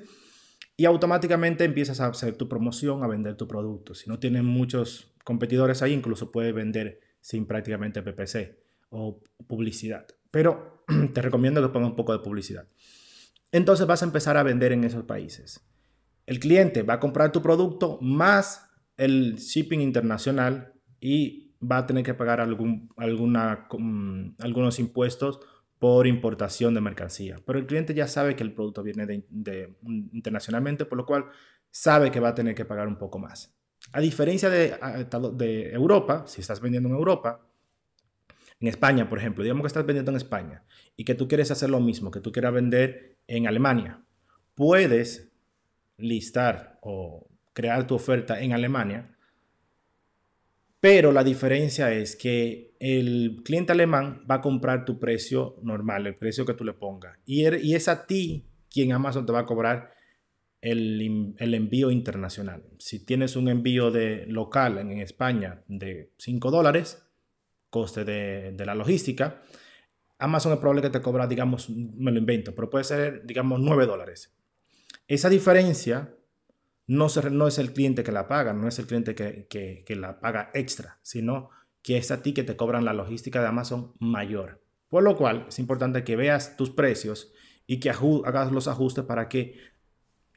y 0.74 0.86
automáticamente 0.86 1.64
empiezas 1.64 2.00
a 2.00 2.06
hacer 2.06 2.36
tu 2.36 2.48
promoción, 2.48 3.04
a 3.04 3.06
vender 3.06 3.36
tu 3.36 3.46
producto. 3.46 3.94
Si 3.94 4.08
no 4.08 4.18
tienes 4.18 4.44
muchos 4.44 5.14
competidores 5.24 5.82
ahí, 5.82 5.92
incluso 5.92 6.32
puedes 6.32 6.54
vender 6.54 7.00
sin 7.20 7.44
prácticamente 7.44 8.00
PPC 8.00 8.56
o 8.88 9.20
publicidad. 9.46 10.06
Pero 10.30 10.86
te 11.12 11.20
recomiendo 11.20 11.60
que 11.60 11.68
pongas 11.68 11.90
un 11.90 11.96
poco 11.96 12.14
de 12.14 12.20
publicidad. 12.20 12.66
Entonces 13.52 13.86
vas 13.86 14.00
a 14.00 14.06
empezar 14.06 14.38
a 14.38 14.42
vender 14.42 14.72
en 14.72 14.84
esos 14.84 15.04
países. 15.04 15.60
El 16.24 16.40
cliente 16.40 16.82
va 16.82 16.94
a 16.94 17.00
comprar 17.00 17.30
tu 17.30 17.42
producto 17.42 17.98
más 18.00 18.65
el 18.96 19.36
shipping 19.36 19.80
internacional 19.80 20.72
y 21.00 21.54
va 21.60 21.78
a 21.78 21.86
tener 21.86 22.04
que 22.04 22.14
pagar 22.14 22.40
algún, 22.40 22.90
alguna, 22.96 23.66
mm, 23.70 24.36
algunos 24.38 24.78
impuestos 24.78 25.40
por 25.78 26.06
importación 26.06 26.74
de 26.74 26.80
mercancía. 26.80 27.36
Pero 27.44 27.58
el 27.58 27.66
cliente 27.66 27.94
ya 27.94 28.08
sabe 28.08 28.36
que 28.36 28.42
el 28.42 28.52
producto 28.52 28.82
viene 28.82 29.06
de, 29.06 29.76
internacionalmente, 30.12 30.86
por 30.86 30.98
lo 30.98 31.06
cual 31.06 31.26
sabe 31.70 32.10
que 32.10 32.20
va 32.20 32.30
a 32.30 32.34
tener 32.34 32.54
que 32.54 32.64
pagar 32.64 32.88
un 32.88 32.96
poco 32.96 33.18
más. 33.18 33.54
A 33.92 34.00
diferencia 34.00 34.48
de, 34.48 34.76
de 35.34 35.70
Europa, 35.70 36.24
si 36.26 36.40
estás 36.40 36.60
vendiendo 36.60 36.88
en 36.88 36.94
Europa, 36.94 37.46
en 38.58 38.68
España, 38.68 39.08
por 39.08 39.18
ejemplo, 39.18 39.44
digamos 39.44 39.62
que 39.62 39.68
estás 39.68 39.84
vendiendo 39.84 40.10
en 40.10 40.16
España 40.16 40.64
y 40.96 41.04
que 41.04 41.14
tú 41.14 41.28
quieres 41.28 41.50
hacer 41.50 41.68
lo 41.68 41.80
mismo, 41.80 42.10
que 42.10 42.20
tú 42.20 42.32
quieras 42.32 42.54
vender 42.54 43.18
en 43.26 43.46
Alemania, 43.46 44.02
puedes 44.54 45.30
listar 45.98 46.78
o 46.80 47.28
crear 47.56 47.86
tu 47.88 47.94
oferta 47.96 48.40
en 48.40 48.52
Alemania 48.52 49.16
pero 50.86 51.10
la 51.10 51.24
diferencia 51.24 51.92
es 51.92 52.14
que 52.14 52.76
el 52.78 53.42
cliente 53.44 53.72
alemán 53.72 54.24
va 54.30 54.36
a 54.36 54.40
comprar 54.40 54.84
tu 54.84 55.00
precio 55.00 55.56
normal, 55.62 56.06
el 56.06 56.14
precio 56.14 56.46
que 56.46 56.54
tú 56.54 56.64
le 56.64 56.74
pongas. 56.74 57.18
Y, 57.24 57.44
er, 57.44 57.54
es 57.54 57.88
a 57.88 58.06
ti 58.06 58.46
quien 58.70 58.92
Amazon 58.92 59.26
te 59.26 59.32
va 59.32 59.40
a 59.40 59.46
cobrar 59.46 59.90
el, 60.60 61.34
el, 61.38 61.54
envío 61.54 61.90
internacional. 61.90 62.62
Si 62.78 63.04
tienes 63.04 63.34
un 63.34 63.48
envío 63.48 63.90
de 63.90 64.26
local 64.26 64.78
en, 64.78 64.92
España 64.98 65.62
de 65.66 66.12
5 66.18 66.50
dólares, 66.52 67.02
coste 67.68 68.04
de, 68.04 68.52
de, 68.52 68.64
la 68.66 68.76
logística, 68.76 69.42
Amazon 70.18 70.52
es 70.52 70.58
probable 70.58 70.82
que 70.82 70.90
te 70.90 71.00
cobra, 71.00 71.26
digamos, 71.26 71.68
me 71.68 72.12
lo 72.12 72.18
invento, 72.18 72.54
pero 72.54 72.70
puede 72.70 72.84
ser, 72.84 73.26
digamos, 73.26 73.58
9 73.60 73.86
dólares. 73.86 74.36
Esa 75.08 75.28
diferencia 75.28 76.15
no, 76.86 77.06
es 77.06 77.58
el 77.58 77.72
cliente 77.72 78.04
que 78.04 78.12
la 78.12 78.28
paga, 78.28 78.52
no 78.52 78.68
es 78.68 78.78
el 78.78 78.86
cliente 78.86 79.14
que, 79.14 79.96
la 79.96 80.20
paga 80.20 80.50
extra, 80.54 80.98
sino 81.02 81.50
que 81.82 81.96
es 81.96 82.10
a 82.10 82.22
ti 82.22 82.32
que 82.32 82.44
te 82.44 82.56
cobran 82.56 82.84
la 82.84 82.92
logística 82.92 83.40
de 83.40 83.48
Amazon 83.48 83.92
mayor. 83.98 84.62
Por 84.88 85.02
lo 85.02 85.16
cual 85.16 85.46
es 85.48 85.58
importante 85.58 86.04
que 86.04 86.16
veas 86.16 86.56
tus 86.56 86.70
precios 86.70 87.32
y 87.66 87.80
que 87.80 87.90
hagas 87.90 88.52
los 88.52 88.68
ajustes 88.68 89.04
para 89.04 89.28
que 89.28 89.58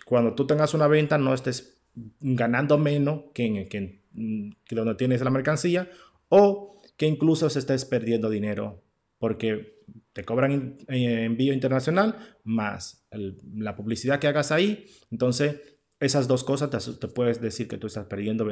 cuando 0.06 0.34
tú 0.34 0.48
tengas 0.48 0.74
una 0.74 0.88
venta 0.88 1.18
no 1.18 1.34
estés 1.34 1.82
ganando 2.20 2.78
menos 2.78 3.26
que, 3.34 3.46
en, 3.46 4.02
mm, 4.12 4.52
que, 4.64 4.76
donde 4.76 4.96
tienes 4.96 5.22
la 5.22 5.30
mercancía 5.30 5.90
o 6.30 6.82
que 6.98 7.06
incluso 7.06 7.48
estés 7.48 7.86
perdiendo 7.86 8.30
dinero 8.30 8.82
porque 9.20 9.84
te 10.14 10.24
cobran 10.24 10.78
envío 10.88 11.54
internacional 11.54 12.38
más 12.44 13.06
la 13.12 13.76
publicidad 13.76 14.20
que 14.20 14.28
hagas 14.28 14.52
ahí. 14.52 14.86
Entonces, 15.12 15.79
esas 16.00 16.28
dos 16.28 16.44
cosas 16.44 16.70
te, 17.00 17.08
puedes 17.08 17.42
decir 17.42 17.68
que 17.68 17.78
tú 17.78 17.88
estás 17.88 18.06
perdiendo 18.06 18.48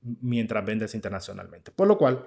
mientras 0.00 0.64
vendes 0.64 0.94
internacionalmente. 0.94 1.70
Por 1.70 1.88
lo 1.88 1.96
cual, 1.96 2.26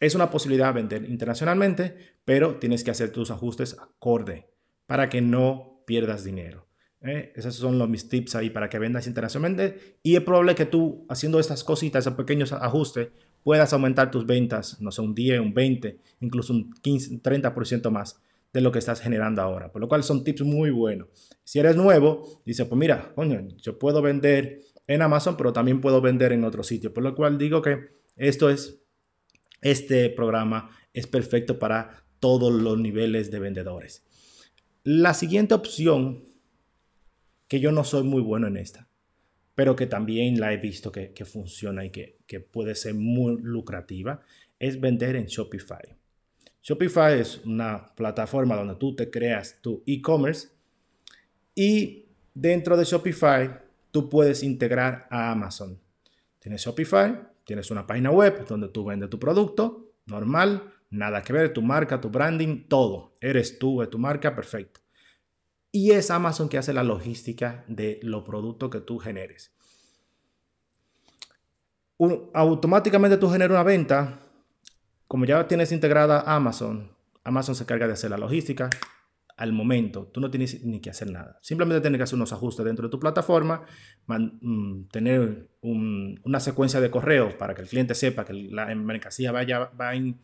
es 0.00 0.14
una 0.14 0.30
posibilidad 0.30 0.74
vender 0.74 1.08
internacionalmente, 1.08 2.16
pero 2.24 2.56
tienes 2.56 2.84
que 2.84 2.90
hacer 2.90 3.10
tus 3.10 3.30
ajustes 3.30 3.76
acorde 3.78 4.48
para 4.86 5.08
que 5.08 5.20
no 5.20 5.82
pierdas 5.86 6.24
dinero. 6.24 6.66
¿eh? 7.00 7.32
Esos 7.36 7.54
son 7.54 7.78
los, 7.78 7.88
mis 7.88 8.08
tips 8.08 8.34
ahí 8.34 8.50
para 8.50 8.68
que 8.68 8.78
vendas 8.78 9.06
internacionalmente. 9.06 9.98
Y 10.02 10.16
es 10.16 10.22
probable 10.22 10.54
que 10.54 10.66
tú, 10.66 11.06
haciendo 11.08 11.38
estas 11.38 11.64
cositas, 11.64 12.04
esos 12.04 12.16
pequeños 12.16 12.52
ajustes, 12.52 13.08
puedas 13.42 13.72
aumentar 13.72 14.10
tus 14.10 14.26
ventas, 14.26 14.80
no 14.80 14.90
sé, 14.90 15.02
un 15.02 15.14
10, 15.14 15.40
un 15.40 15.54
20, 15.54 15.98
incluso 16.20 16.52
un 16.52 16.72
15, 16.72 17.22
30% 17.22 17.90
más 17.90 18.20
de 18.52 18.60
lo 18.60 18.70
que 18.70 18.78
estás 18.78 19.00
generando 19.00 19.42
ahora. 19.42 19.72
Por 19.72 19.80
lo 19.80 19.88
cual 19.88 20.02
son 20.02 20.24
tips 20.24 20.42
muy 20.42 20.70
buenos. 20.70 21.08
Si 21.44 21.58
eres 21.58 21.76
nuevo, 21.76 22.42
dice, 22.44 22.64
pues 22.66 22.78
mira, 22.78 23.12
coño, 23.14 23.48
yo 23.56 23.78
puedo 23.78 24.02
vender 24.02 24.60
en 24.86 25.02
Amazon, 25.02 25.36
pero 25.36 25.52
también 25.52 25.80
puedo 25.80 26.00
vender 26.00 26.32
en 26.32 26.44
otro 26.44 26.62
sitio. 26.62 26.92
Por 26.92 27.02
lo 27.02 27.14
cual 27.14 27.38
digo 27.38 27.62
que 27.62 28.02
esto 28.16 28.50
es, 28.50 28.82
este 29.60 30.10
programa 30.10 30.70
es 30.92 31.06
perfecto 31.06 31.58
para 31.58 32.04
todos 32.20 32.52
los 32.52 32.78
niveles 32.78 33.30
de 33.30 33.38
vendedores. 33.38 34.04
La 34.84 35.14
siguiente 35.14 35.54
opción, 35.54 36.24
que 37.48 37.60
yo 37.60 37.72
no 37.72 37.84
soy 37.84 38.02
muy 38.02 38.20
bueno 38.20 38.48
en 38.48 38.56
esta, 38.56 38.88
pero 39.54 39.76
que 39.76 39.86
también 39.86 40.40
la 40.40 40.52
he 40.52 40.56
visto 40.56 40.90
que, 40.90 41.12
funciona 41.24 41.84
y 41.84 41.90
que, 41.90 42.18
que, 42.26 42.40
puede 42.40 42.74
ser 42.74 42.94
muy 42.94 43.36
lucrativa, 43.40 44.22
es 44.58 44.80
vender 44.80 45.16
en 45.16 45.26
Shopify. 45.26 45.96
Shopify 46.62 47.18
es 47.18 47.44
una 47.44 47.92
plataforma 47.96 48.54
donde 48.54 48.76
tú 48.76 48.94
te 48.94 49.10
creas 49.10 49.60
tu 49.60 49.82
e-commerce 49.84 50.48
y 51.56 52.06
dentro 52.32 52.76
de 52.76 52.84
Shopify 52.84 53.50
tú 53.90 54.08
puedes 54.08 54.44
integrar 54.44 55.08
a 55.10 55.32
Amazon. 55.32 55.80
Tienes 56.38 56.62
Shopify, 56.62 57.18
tienes 57.44 57.70
una 57.72 57.86
página 57.86 58.12
web 58.12 58.46
donde 58.46 58.68
tú 58.68 58.84
vendes 58.84 59.10
tu 59.10 59.18
producto, 59.18 59.92
normal, 60.06 60.72
nada 60.90 61.22
que 61.22 61.32
ver, 61.32 61.52
tu 61.52 61.62
marca, 61.62 62.00
tu 62.00 62.10
branding, 62.10 62.68
todo. 62.68 63.12
Eres 63.20 63.58
tú, 63.58 63.82
es 63.82 63.90
tu 63.90 63.98
marca, 63.98 64.34
perfecto. 64.34 64.80
Y 65.72 65.90
es 65.90 66.10
Amazon 66.10 66.48
que 66.48 66.58
hace 66.58 66.72
la 66.72 66.84
logística 66.84 67.64
de 67.66 67.98
los 68.02 68.22
productos 68.22 68.70
que 68.70 68.80
tú 68.80 68.98
generes. 68.98 69.52
automáticamente 72.34 73.16
tú 73.16 73.30
generas 73.30 73.52
una 73.52 73.62
venta, 73.62 74.21
como 75.12 75.26
ya 75.26 75.46
tienes 75.46 75.72
integrada 75.72 76.22
Amazon, 76.22 76.90
Amazon 77.22 77.54
se 77.54 77.66
carga 77.66 77.86
de 77.86 77.92
hacer 77.92 78.08
la 78.08 78.16
logística, 78.16 78.70
al 79.36 79.52
momento. 79.52 80.06
Tú 80.06 80.22
no 80.22 80.30
tienes 80.30 80.64
ni 80.64 80.80
que 80.80 80.88
hacer 80.88 81.10
nada. 81.10 81.38
Simplemente 81.42 81.82
tienes 81.82 81.98
que 81.98 82.04
hacer 82.04 82.16
unos 82.16 82.32
ajustes 82.32 82.64
dentro 82.64 82.86
de 82.86 82.90
tu 82.90 82.98
plataforma, 82.98 83.62
mm, 84.06 84.84
tener 84.90 85.50
una 85.60 86.40
secuencia 86.40 86.80
de 86.80 86.90
correos 86.90 87.34
para 87.34 87.54
que 87.54 87.60
el 87.60 87.68
cliente 87.68 87.94
sepa 87.94 88.24
que 88.24 88.32
la 88.32 88.74
mercancía 88.74 89.32
vaya, 89.32 89.70
va, 89.78 89.94
en, 89.94 90.18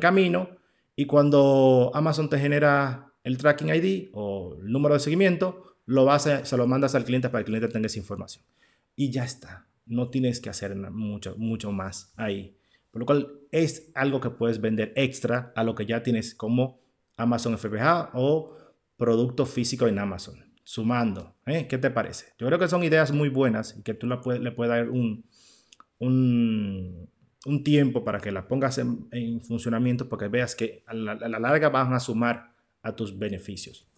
camino. 0.00 0.48
Y 0.96 1.06
cuando 1.06 1.92
Amazon 1.94 2.28
te 2.28 2.40
genera 2.40 3.12
el 3.22 3.38
tracking 3.38 3.68
ID 3.68 4.08
o 4.14 4.56
el 4.60 4.72
número 4.72 4.94
de 4.94 5.00
seguimiento, 5.00 5.76
lo 5.86 6.06
vas 6.06 6.28
se 6.42 6.56
lo 6.56 6.66
mandas 6.66 6.96
al 6.96 7.04
cliente 7.04 7.28
para 7.28 7.44
que 7.44 7.52
el 7.52 7.58
cliente 7.58 7.72
tenga 7.72 7.86
esa 7.86 8.00
información. 8.00 8.44
Y 8.96 9.12
ya 9.12 9.22
está. 9.22 9.68
No 9.86 10.10
tienes 10.10 10.40
que 10.40 10.50
hacer 10.50 10.74
mucho, 10.74 11.36
mucho 11.38 11.70
más 11.70 12.12
ahí. 12.16 12.58
Por 12.94 13.00
lo 13.00 13.06
cual 13.06 13.40
es 13.50 13.90
algo 13.96 14.20
que 14.20 14.30
puedes 14.30 14.60
vender 14.60 14.92
extra 14.94 15.52
a 15.56 15.64
lo 15.64 15.74
que 15.74 15.84
ya 15.84 16.04
tienes 16.04 16.32
como 16.32 16.78
Amazon 17.16 17.58
FBA 17.58 18.12
o 18.14 18.56
producto 18.96 19.46
físico 19.46 19.88
en 19.88 19.98
Amazon. 19.98 20.36
Sumando, 20.62 21.34
¿eh? 21.44 21.66
¿qué 21.66 21.76
te 21.76 21.90
parece? 21.90 22.26
Yo 22.38 22.46
creo 22.46 22.60
que 22.60 22.68
son 22.68 22.84
ideas 22.84 23.10
muy 23.10 23.30
buenas 23.30 23.76
y 23.76 23.82
que 23.82 23.94
tú 23.94 24.06
le 24.06 24.52
puedes 24.52 24.70
dar 24.70 24.90
un, 24.90 25.24
un, 25.98 27.64
tiempo 27.64 28.04
para 28.04 28.20
que 28.20 28.30
las 28.30 28.44
pongas 28.44 28.78
en, 28.78 29.40
funcionamiento 29.42 30.08
porque 30.08 30.28
veas 30.28 30.54
que 30.54 30.84
a 30.86 30.94
la, 30.94 31.16
larga 31.40 31.70
van 31.70 31.94
a 31.94 31.98
sumar 31.98 32.54
a 32.80 32.94
tus 32.94 33.18
beneficios. 33.18 33.88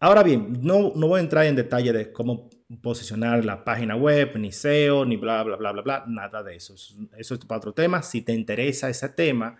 Ahora 0.00 0.22
bien, 0.22 0.58
no, 0.62 0.92
no 0.96 1.08
voy 1.08 1.18
a 1.18 1.22
entrar 1.22 1.44
en 1.44 1.54
detalle 1.54 1.92
de 1.92 2.10
cómo 2.10 2.48
posicionar 2.82 3.44
la 3.44 3.62
página 3.62 3.96
web, 3.96 4.36
ni 4.38 4.50
SEO, 4.50 5.04
ni 5.04 5.16
bla, 5.16 5.42
bla, 5.42 5.56
bla, 5.56 5.72
bla, 5.72 5.82
bla, 5.82 6.04
nada 6.08 6.42
de 6.42 6.56
eso. 6.56 6.74
Eso 7.16 7.34
es 7.34 7.44
para 7.44 7.58
otro 7.58 7.74
tema. 7.74 8.02
Si 8.02 8.22
te 8.22 8.32
interesa 8.32 8.88
ese 8.88 9.10
tema, 9.10 9.56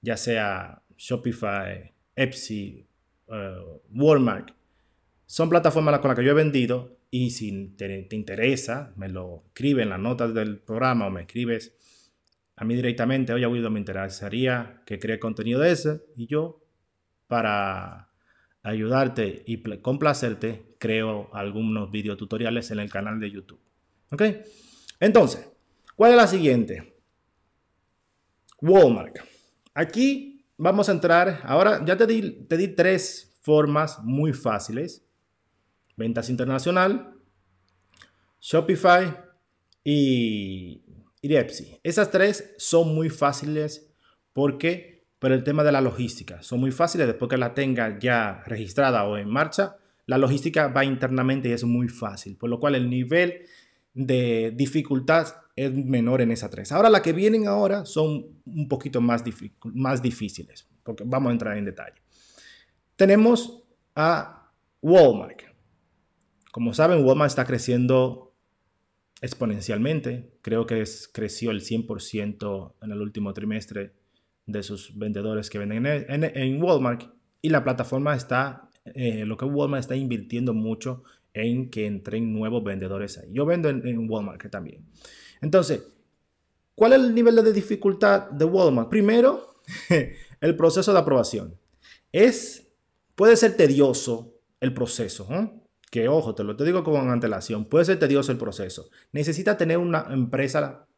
ya 0.00 0.16
sea 0.16 0.82
Shopify, 0.96 1.92
Etsy, 2.16 2.86
uh, 3.28 3.80
Walmart, 3.92 4.52
son 5.26 5.50
plataformas 5.50 5.98
con 5.98 6.08
las 6.08 6.18
que 6.18 6.24
yo 6.24 6.30
he 6.30 6.34
vendido 6.34 6.96
y 7.10 7.30
si 7.30 7.68
te, 7.76 8.08
interesa, 8.10 8.92
me 8.96 9.08
lo 9.08 9.44
escribe 9.48 9.82
en 9.82 9.90
las 9.90 10.00
notas 10.00 10.32
del 10.32 10.58
programa 10.58 11.06
o 11.06 11.10
me 11.10 11.22
escribes 11.22 11.74
a 12.56 12.64
mí 12.64 12.74
directamente, 12.74 13.32
oye, 13.32 13.46
Guido, 13.46 13.70
me 13.70 13.80
interesaría 13.80 14.82
que 14.86 14.98
cree 14.98 15.18
contenido 15.18 15.60
de 15.60 15.72
ese 15.72 16.00
y 16.16 16.26
yo, 16.26 16.62
para 17.26 18.13
ayudarte 18.64 19.44
y 19.46 19.62
complacerte, 19.80 20.74
creo 20.78 21.30
algunos 21.32 21.90
videotutoriales 21.90 22.70
en 22.72 22.80
el 22.80 22.90
canal 22.90 23.20
de 23.20 23.30
YouTube. 23.30 23.60
¿Ok? 24.10 24.22
Entonces, 24.98 25.48
¿cuál 25.94 26.12
es 26.12 26.16
la 26.16 26.26
siguiente? 26.26 26.96
Walmart. 28.60 29.18
Aquí 29.74 30.46
vamos 30.56 30.88
a 30.88 30.92
entrar. 30.92 31.40
Ahora 31.44 31.84
ya 31.84 31.96
te 31.96 32.06
di, 32.06 32.46
te 32.48 32.56
di 32.56 32.68
tres 32.68 33.38
formas 33.42 33.98
muy 34.02 34.32
fáciles. 34.32 35.06
Ventas 35.96 36.28
internacional, 36.28 37.14
Shopify 38.40 39.16
y, 39.84 40.82
y 41.22 41.36
Esas 41.82 42.10
tres 42.10 42.54
son 42.58 42.94
muy 42.94 43.10
fáciles 43.10 43.94
porque, 44.32 44.93
por 45.18 45.32
el 45.32 45.42
tema 45.44 45.64
de 45.64 45.72
la 45.72 45.80
logística, 45.80 46.42
son 46.42 46.60
muy 46.60 46.70
fáciles 46.70 47.06
después 47.06 47.28
que 47.28 47.36
la 47.36 47.54
tenga 47.54 47.98
ya 47.98 48.42
registrada 48.46 49.04
o 49.04 49.16
en 49.16 49.28
marcha. 49.28 49.76
La 50.06 50.18
logística 50.18 50.68
va 50.68 50.84
internamente 50.84 51.48
y 51.48 51.52
es 51.52 51.64
muy 51.64 51.88
fácil, 51.88 52.36
por 52.36 52.50
lo 52.50 52.60
cual 52.60 52.74
el 52.74 52.90
nivel 52.90 53.46
de 53.94 54.52
dificultad 54.54 55.28
es 55.56 55.72
menor 55.72 56.20
en 56.20 56.32
esas 56.32 56.50
tres. 56.50 56.72
Ahora, 56.72 56.90
las 56.90 57.00
que 57.00 57.12
vienen 57.12 57.46
ahora 57.46 57.86
son 57.86 58.26
un 58.44 58.68
poquito 58.68 59.00
más, 59.00 59.22
más 59.62 60.02
difíciles, 60.02 60.68
porque 60.82 61.04
vamos 61.06 61.30
a 61.30 61.32
entrar 61.32 61.56
en 61.56 61.64
detalle. 61.64 62.02
Tenemos 62.96 63.62
a 63.94 64.52
Walmart. 64.82 65.42
Como 66.52 66.74
saben, 66.74 67.04
Walmart 67.04 67.30
está 67.30 67.44
creciendo 67.44 68.34
exponencialmente. 69.20 70.32
Creo 70.42 70.66
que 70.66 70.80
es, 70.80 71.08
creció 71.12 71.50
el 71.50 71.62
100% 71.62 72.74
en 72.82 72.90
el 72.90 73.00
último 73.00 73.32
trimestre 73.32 73.94
de 74.46 74.62
sus 74.62 74.96
vendedores 74.98 75.50
que 75.50 75.58
venden 75.58 75.86
en, 75.86 76.62
Walmart. 76.62 77.04
Y 77.42 77.50
la 77.50 77.64
plataforma 77.64 78.14
está, 78.14 78.70
eh, 78.94 79.24
lo 79.24 79.36
que 79.36 79.44
Walmart 79.44 79.80
está 79.80 79.96
invirtiendo 79.96 80.54
mucho 80.54 81.02
en 81.32 81.70
que 81.70 81.86
entren 81.86 82.32
nuevos 82.32 82.62
vendedores 82.62 83.18
ahí. 83.18 83.28
Yo 83.32 83.44
vendo 83.46 83.68
en, 83.68 83.86
en 83.86 84.08
Walmart 84.08 84.48
también. 84.50 84.84
Entonces, 85.40 85.86
¿cuál 86.74 86.92
es 86.92 87.00
el 87.00 87.14
nivel 87.14 87.36
de 87.36 87.52
dificultad 87.52 88.30
de 88.30 88.44
Walmart? 88.44 88.88
Primero, 88.88 89.60
el 90.40 90.56
proceso 90.56 90.92
de 90.92 90.98
aprobación. 90.98 91.58
Es, 92.12 92.68
puede 93.14 93.36
ser 93.36 93.56
tedioso 93.56 94.34
el 94.60 94.72
proceso, 94.72 95.28
¿eh? 95.30 95.50
que 95.90 96.08
ojo, 96.08 96.34
te 96.34 96.42
lo 96.42 96.56
te 96.56 96.64
digo 96.64 96.82
con 96.82 97.08
antelación, 97.10 97.66
puede 97.66 97.84
ser 97.84 97.98
tedioso 97.98 98.32
el 98.32 98.38
proceso. 98.38 98.88
Necesita 99.12 99.56
tener 99.56 99.78
una 99.78 100.06
empresa 100.10 100.88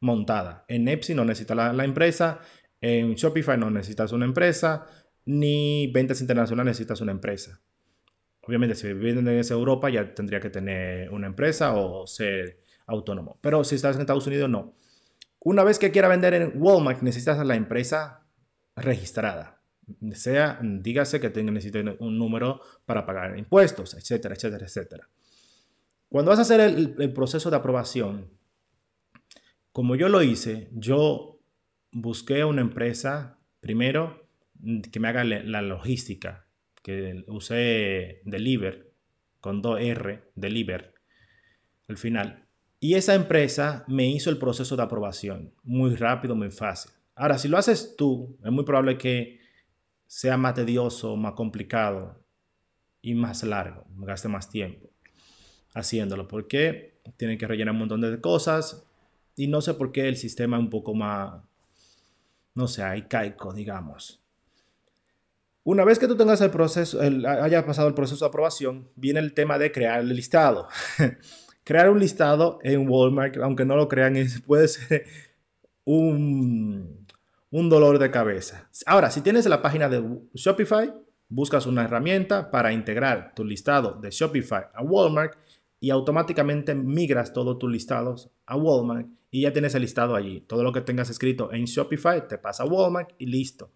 montada. 0.00 0.64
En 0.68 0.88
Etsy 0.88 1.14
no 1.14 1.24
necesita 1.24 1.54
la, 1.54 1.84
empresa, 1.84 2.40
en 2.86 3.14
Shopify 3.14 3.58
no 3.58 3.70
necesitas 3.70 4.12
una 4.12 4.24
empresa, 4.24 4.86
ni 5.24 5.88
ventas 5.92 6.20
internacionales 6.20 6.72
necesitas 6.72 7.00
una 7.00 7.12
empresa. 7.12 7.60
Obviamente, 8.42 8.76
si 8.76 8.92
vives 8.92 9.16
en 9.16 9.58
Europa 9.58 9.90
ya 9.90 10.14
tendría 10.14 10.40
que 10.40 10.50
tener 10.50 11.10
una 11.10 11.26
empresa 11.26 11.74
o 11.74 12.06
ser 12.06 12.60
autónomo. 12.86 13.38
Pero 13.40 13.64
si 13.64 13.74
estás 13.74 13.96
en 13.96 14.02
Estados 14.02 14.26
Unidos, 14.26 14.48
no. 14.48 14.74
Una 15.40 15.64
vez 15.64 15.78
que 15.78 15.90
quiera 15.90 16.08
vender 16.08 16.34
en 16.34 16.52
Walmart, 16.54 17.02
necesitas 17.02 17.44
la 17.44 17.56
empresa 17.56 18.26
registrada. 18.76 19.62
Sea, 20.12 20.58
dígase 20.62 21.20
que 21.20 21.30
tenga, 21.30 21.52
necesite 21.52 21.96
un 22.00 22.18
número 22.18 22.60
para 22.84 23.06
pagar 23.06 23.38
impuestos, 23.38 23.94
etcétera, 23.94 24.34
etcétera, 24.34 24.66
etcétera. 24.66 25.08
Cuando 26.08 26.30
vas 26.30 26.38
a 26.38 26.42
hacer 26.42 26.60
el, 26.60 27.12
proceso 27.12 27.50
de 27.50 27.56
aprobación, 27.56 28.30
como 29.72 29.96
yo 29.96 30.08
lo 30.08 30.22
hice, 30.22 30.70
yo 30.72 31.35
busqué 31.96 32.44
una 32.44 32.60
empresa 32.60 33.38
primero 33.60 34.28
que 34.92 35.00
me 35.00 35.08
haga 35.08 35.24
la 35.24 35.62
logística, 35.62 36.46
que 36.82 37.24
use 37.26 38.20
Deliver 38.24 38.92
con 39.40 39.62
2R, 39.62 40.24
Deliver, 40.34 40.94
al 41.88 41.96
final. 41.96 42.46
Y 42.80 42.94
esa 42.94 43.14
empresa 43.14 43.84
me 43.88 44.06
hizo 44.06 44.28
el 44.28 44.38
proceso 44.38 44.76
de 44.76 44.82
aprobación 44.82 45.54
muy 45.62 45.94
rápido, 45.94 46.34
muy 46.34 46.50
fácil. 46.50 46.92
Ahora, 47.14 47.38
si 47.38 47.48
lo 47.48 47.56
haces 47.56 47.96
tú, 47.96 48.36
es 48.44 48.52
muy 48.52 48.64
probable 48.64 48.98
que 48.98 49.40
sea 50.06 50.36
más 50.36 50.54
tedioso, 50.54 51.16
más 51.16 51.32
complicado 51.32 52.22
y 53.00 53.14
más 53.14 53.42
largo, 53.42 53.84
gaste 53.96 54.28
más 54.28 54.50
tiempo 54.50 54.90
haciéndolo, 55.74 56.28
porque 56.28 57.00
tiene 57.16 57.38
que 57.38 57.46
rellenar 57.46 57.72
un 57.72 57.80
montón 57.80 58.00
de 58.00 58.20
cosas 58.20 58.86
y 59.34 59.46
no 59.46 59.60
sé 59.60 59.74
por 59.74 59.92
qué 59.92 60.08
el 60.08 60.16
sistema 60.16 60.56
es 60.56 60.62
un 60.62 60.70
poco 60.70 60.94
más, 60.94 61.42
no 62.56 62.66
sé, 62.66 62.82
caico, 63.08 63.52
digamos. 63.52 64.24
Una 65.62 65.84
vez 65.84 65.98
que 65.98 66.08
tú 66.08 66.16
tengas 66.16 66.40
el 66.40 66.50
proceso, 66.50 67.02
el, 67.02 67.24
hayas 67.26 67.64
pasado 67.64 67.86
el 67.86 67.94
proceso 67.94 68.24
de 68.24 68.28
aprobación, 68.28 68.88
viene 68.96 69.20
el 69.20 69.34
tema 69.34 69.58
de 69.58 69.70
crear 69.70 70.00
el 70.00 70.08
listado. 70.08 70.68
crear 71.64 71.90
un 71.90 72.00
listado 72.00 72.58
en 72.62 72.88
Walmart, 72.88 73.36
aunque 73.38 73.64
no 73.64 73.76
lo 73.76 73.88
crean, 73.88 74.16
puede 74.46 74.68
ser 74.68 75.04
un, 75.84 77.06
un 77.50 77.68
dolor 77.68 77.98
de 77.98 78.10
cabeza. 78.10 78.70
Ahora, 78.86 79.10
si 79.10 79.20
tienes 79.20 79.44
la 79.46 79.60
página 79.60 79.88
de 79.88 80.02
Shopify, 80.34 80.94
buscas 81.28 81.66
una 81.66 81.84
herramienta 81.84 82.50
para 82.50 82.72
integrar 82.72 83.34
tu 83.34 83.44
listado 83.44 83.98
de 84.00 84.10
Shopify 84.10 84.66
a 84.72 84.82
Walmart 84.82 85.36
y 85.86 85.90
automáticamente 85.90 86.74
migras 86.74 87.32
todos 87.32 87.60
tus 87.60 87.70
listados 87.70 88.28
a 88.44 88.56
Walmart 88.56 89.06
y 89.30 89.42
ya 89.42 89.52
tienes 89.52 89.72
el 89.76 89.82
listado 89.82 90.16
allí. 90.16 90.40
Todo 90.40 90.64
lo 90.64 90.72
que 90.72 90.80
tengas 90.80 91.10
escrito 91.10 91.52
en 91.52 91.64
Shopify 91.66 92.26
te 92.26 92.38
pasa 92.38 92.64
a 92.64 92.66
Walmart 92.66 93.10
y 93.18 93.26
listo. 93.26 93.70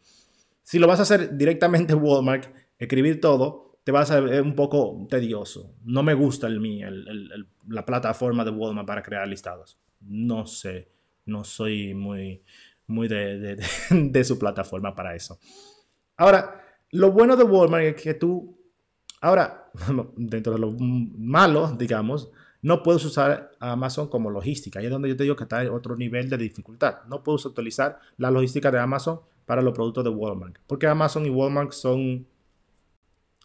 Si 0.65 0.81
lo 0.81 0.89
vas 0.89 0.99
a 0.99 1.03
hacer 1.03 1.37
directamente 1.37 1.93
en 1.93 2.03
Walmart, 2.03 2.53
escribir 2.81 3.21
todo, 3.21 3.79
te 3.85 3.93
va 3.93 4.01
a 4.01 4.07
ser 4.07 4.43
un 4.43 4.57
poco 4.57 5.07
tedioso. 5.09 5.77
No 5.85 6.03
me 6.03 6.15
gusta 6.15 6.49
el, 6.49 6.57
el, 6.65 7.47
la 7.69 7.87
plataforma 7.87 8.45
de 8.45 8.51
Walmart 8.51 8.89
para 8.89 9.05
crear 9.05 9.29
listados. 9.29 9.79
No 10.01 10.47
sé, 10.47 10.89
no 11.27 11.45
soy 11.45 11.95
muy, 11.95 12.43
muy 12.89 13.07
de, 13.07 13.57
de 13.89 14.25
su 14.25 14.37
plataforma 14.37 14.97
para 14.97 15.15
eso. 15.15 15.39
Ahora, 16.17 16.61
lo 16.91 17.13
bueno 17.13 17.37
de 17.37 17.45
Walmart 17.45 17.85
es 17.85 18.03
que 18.03 18.15
tú 18.15 18.61
Ahora, 19.21 19.60
dentro 20.17 20.53
de 20.53 20.59
lo 20.59 20.73
malo, 20.73 21.75
digamos, 21.79 22.31
no 22.63 22.83
puedes 22.83 23.05
usar 23.05 23.53
Amazon 23.59 24.09
como 24.09 24.31
logística. 24.31 24.79
Ahí 24.79 24.87
es 24.87 24.91
donde 24.91 25.09
yo 25.09 25.17
te 25.17 25.23
digo 25.23 25.37
que 25.37 25.45
está 25.45 25.71
otro 25.73 25.97
nivel 25.97 26.29
de 26.29 26.37
dificultad. 26.37 27.05
No 27.09 27.23
puedes 27.23 27.45
utilizar 27.47 27.99
la 28.19 28.31
logística 28.31 28.71
de 28.71 28.79
Amazon 28.79 29.21
para 29.47 29.63
los 29.63 29.73
productos 29.73 30.05
de 30.05 30.11
Walmart. 30.11 30.59
Porque 30.67 30.87
Amazon 30.87 31.25
y 31.25 31.31
Walmart 31.31 31.73
son 31.73 32.27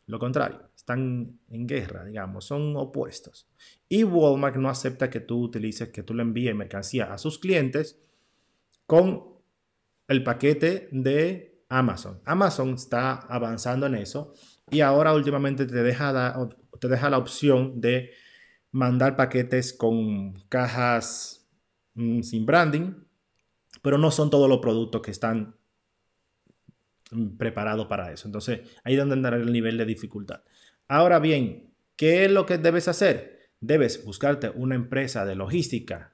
lo 0.07 0.19
contrario. 0.19 0.59
Están 0.75 1.39
en 1.49 1.67
guerra, 1.67 2.03
digamos. 2.03 2.45
Son 2.45 2.75
opuestos. 2.75 3.47
Y 3.87 4.03
Walmart 4.03 4.57
no 4.57 4.69
acepta 4.69 5.09
que 5.09 5.21
tú 5.21 5.41
utilices, 5.41 5.89
que 5.89 6.03
tú 6.03 6.13
le 6.13 6.21
envíes 6.21 6.55
mercancía 6.55 7.13
a 7.13 7.17
sus 7.17 7.39
clientes 7.39 7.97
con 8.85 9.23
el 10.07 10.23
paquete 10.23 10.89
de 10.91 11.63
Amazon. 11.69 12.19
Amazon 12.25 12.73
está 12.75 13.13
avanzando 13.13 13.87
en 13.87 13.95
eso 13.95 14.33
y 14.71 14.81
ahora 14.81 15.13
últimamente 15.13 15.65
te 15.65 15.83
deja, 15.83 16.49
te 16.79 16.87
deja 16.87 17.09
la 17.09 17.17
opción 17.17 17.79
de 17.79 18.11
mandar 18.71 19.15
paquetes 19.15 19.73
con 19.73 20.33
cajas 20.49 21.47
mm, 21.93 22.21
sin 22.21 22.45
branding, 22.45 22.93
pero 23.81 23.97
no 23.97 24.11
son 24.11 24.29
todos 24.29 24.49
los 24.49 24.59
productos 24.59 25.01
que 25.01 25.11
están 25.11 25.55
mm, 27.11 27.37
preparados 27.37 27.87
para 27.87 28.11
eso. 28.11 28.27
Entonces, 28.27 28.61
ahí 28.83 28.93
es 28.93 28.99
donde 28.99 29.15
andará 29.15 29.37
el 29.37 29.51
nivel 29.51 29.77
de 29.77 29.85
dificultad. 29.85 30.41
Ahora 30.87 31.19
bien, 31.19 31.73
¿qué 31.95 32.25
es 32.25 32.31
lo 32.31 32.45
que 32.45 32.57
debes 32.57 32.87
hacer? 32.87 33.49
Debes 33.59 34.03
buscarte 34.03 34.49
una 34.49 34.75
empresa 34.75 35.25
de 35.25 35.35
logística 35.35 36.13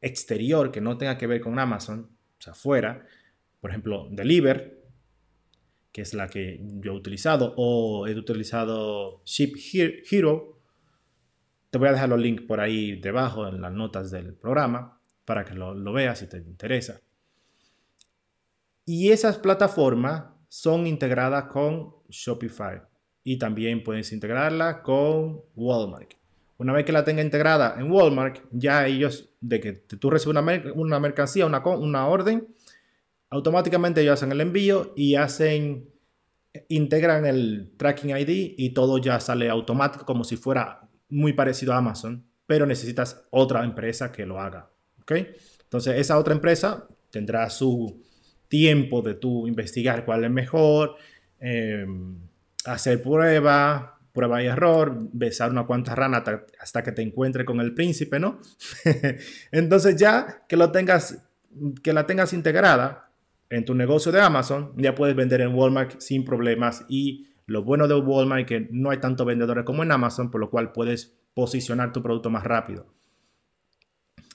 exterior 0.00 0.70
que 0.70 0.80
no 0.80 0.98
tenga 0.98 1.16
que 1.16 1.26
ver 1.26 1.40
con 1.40 1.58
Amazon, 1.58 2.10
o 2.38 2.42
sea, 2.42 2.54
fuera, 2.54 3.06
por 3.60 3.70
ejemplo, 3.70 4.08
Deliver, 4.10 4.81
que 5.92 6.00
es 6.00 6.14
la 6.14 6.28
que 6.28 6.58
yo 6.80 6.92
he 6.92 6.96
utilizado, 6.96 7.54
o 7.56 8.06
he 8.06 8.14
utilizado 8.16 9.22
Ship 9.24 9.52
Hero. 10.10 10.58
Te 11.70 11.78
voy 11.78 11.88
a 11.88 11.92
dejar 11.92 12.08
los 12.08 12.20
links 12.20 12.42
por 12.42 12.60
ahí 12.60 12.98
debajo 13.00 13.46
en 13.46 13.60
las 13.60 13.72
notas 13.72 14.10
del 14.10 14.34
programa 14.34 14.98
para 15.24 15.44
que 15.44 15.54
lo, 15.54 15.92
veas 15.92 16.18
si 16.18 16.28
te 16.28 16.38
interesa. 16.38 17.00
Y 18.84 19.10
esas 19.10 19.38
plataformas 19.38 20.24
son 20.48 20.86
integradas 20.86 21.44
con 21.44 21.94
Shopify 22.08 22.82
y 23.22 23.38
también 23.38 23.84
puedes 23.84 24.12
integrarla 24.12 24.82
con 24.82 25.42
Walmart. 25.54 26.14
Una 26.58 26.72
vez 26.72 26.84
que 26.84 26.92
la 26.92 27.04
tenga 27.04 27.22
integrada 27.22 27.76
en 27.78 27.90
Walmart, 27.90 28.40
ya 28.50 28.86
ellos, 28.86 29.30
de 29.40 29.60
que 29.60 29.72
tú 29.72 30.10
recibes 30.10 30.36
una, 30.36 30.72
una 30.74 31.00
mercancía, 31.00 31.46
una, 31.46 31.64
una 31.64 32.06
orden, 32.06 32.48
automáticamente 33.32 34.02
ellos 34.02 34.12
hacen 34.12 34.30
el 34.30 34.42
envío 34.42 34.92
y 34.94 35.14
hacen, 35.14 35.88
integran 36.68 37.24
el 37.24 37.72
tracking 37.78 38.10
ID 38.10 38.54
y 38.58 38.70
todo 38.74 38.98
ya 38.98 39.18
sale 39.20 39.48
automático 39.48 40.04
como 40.04 40.22
si 40.22 40.36
fuera 40.36 40.80
muy 41.08 41.32
parecido 41.32 41.72
a 41.72 41.78
Amazon, 41.78 42.26
pero 42.46 42.66
necesitas 42.66 43.24
otra 43.30 43.64
empresa 43.64 44.12
que 44.12 44.26
lo 44.26 44.38
haga. 44.38 44.70
¿ok? 45.00 45.12
Entonces 45.62 45.98
esa 45.98 46.18
otra 46.18 46.34
empresa 46.34 46.86
tendrá 47.10 47.48
su 47.48 48.02
tiempo 48.48 49.00
de 49.00 49.14
tú 49.14 49.46
investigar 49.46 50.04
cuál 50.04 50.24
es 50.24 50.30
mejor, 50.30 50.96
em, 51.40 52.18
hacer 52.66 53.02
prueba, 53.02 53.98
prueba 54.12 54.42
y 54.42 54.46
error, 54.46 54.94
besar 55.10 55.50
una 55.50 55.64
cuanta 55.64 55.94
rana 55.94 56.22
hasta 56.60 56.82
que 56.82 56.92
te 56.92 57.00
encuentre 57.00 57.46
con 57.46 57.60
el 57.60 57.72
príncipe, 57.72 58.20
¿no? 58.20 58.40
Entonces 59.52 59.96
ya 59.96 60.44
que 60.46 60.58
lo 60.58 60.70
tengas, 60.70 61.24
que 61.82 61.94
la 61.94 62.04
tengas 62.04 62.34
integrada, 62.34 63.11
en 63.52 63.66
tu 63.66 63.74
negocio 63.74 64.10
de 64.12 64.20
Amazon, 64.20 64.72
ya 64.76 64.94
puedes 64.94 65.14
vender 65.14 65.42
en 65.42 65.54
Walmart 65.54 66.00
sin 66.00 66.24
problemas. 66.24 66.86
Y 66.88 67.28
lo 67.46 67.62
bueno 67.62 67.86
de 67.86 67.94
Walmart 67.94 68.40
es 68.40 68.46
que 68.46 68.68
no 68.70 68.90
hay 68.90 68.98
tantos 68.98 69.26
vendedores 69.26 69.64
como 69.64 69.82
en 69.82 69.92
Amazon, 69.92 70.30
por 70.30 70.40
lo 70.40 70.48
cual 70.48 70.72
puedes 70.72 71.18
posicionar 71.34 71.92
tu 71.92 72.02
producto 72.02 72.30
más 72.30 72.44
rápido. 72.44 72.86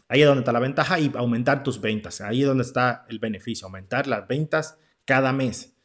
Ahí 0.07 0.21
es 0.21 0.27
donde 0.27 0.41
está 0.41 0.51
la 0.51 0.59
ventaja 0.59 0.99
y 0.99 1.11
aumentar 1.15 1.63
tus 1.63 1.81
ventas. 1.81 2.21
Ahí 2.21 2.41
es 2.41 2.47
donde 2.47 2.63
está 2.63 3.05
el 3.09 3.17
beneficio, 3.17 3.65
aumentar 3.65 4.05
las 4.05 4.27
ventas 4.27 4.77
cada 5.03 5.33
mes. 5.33 5.75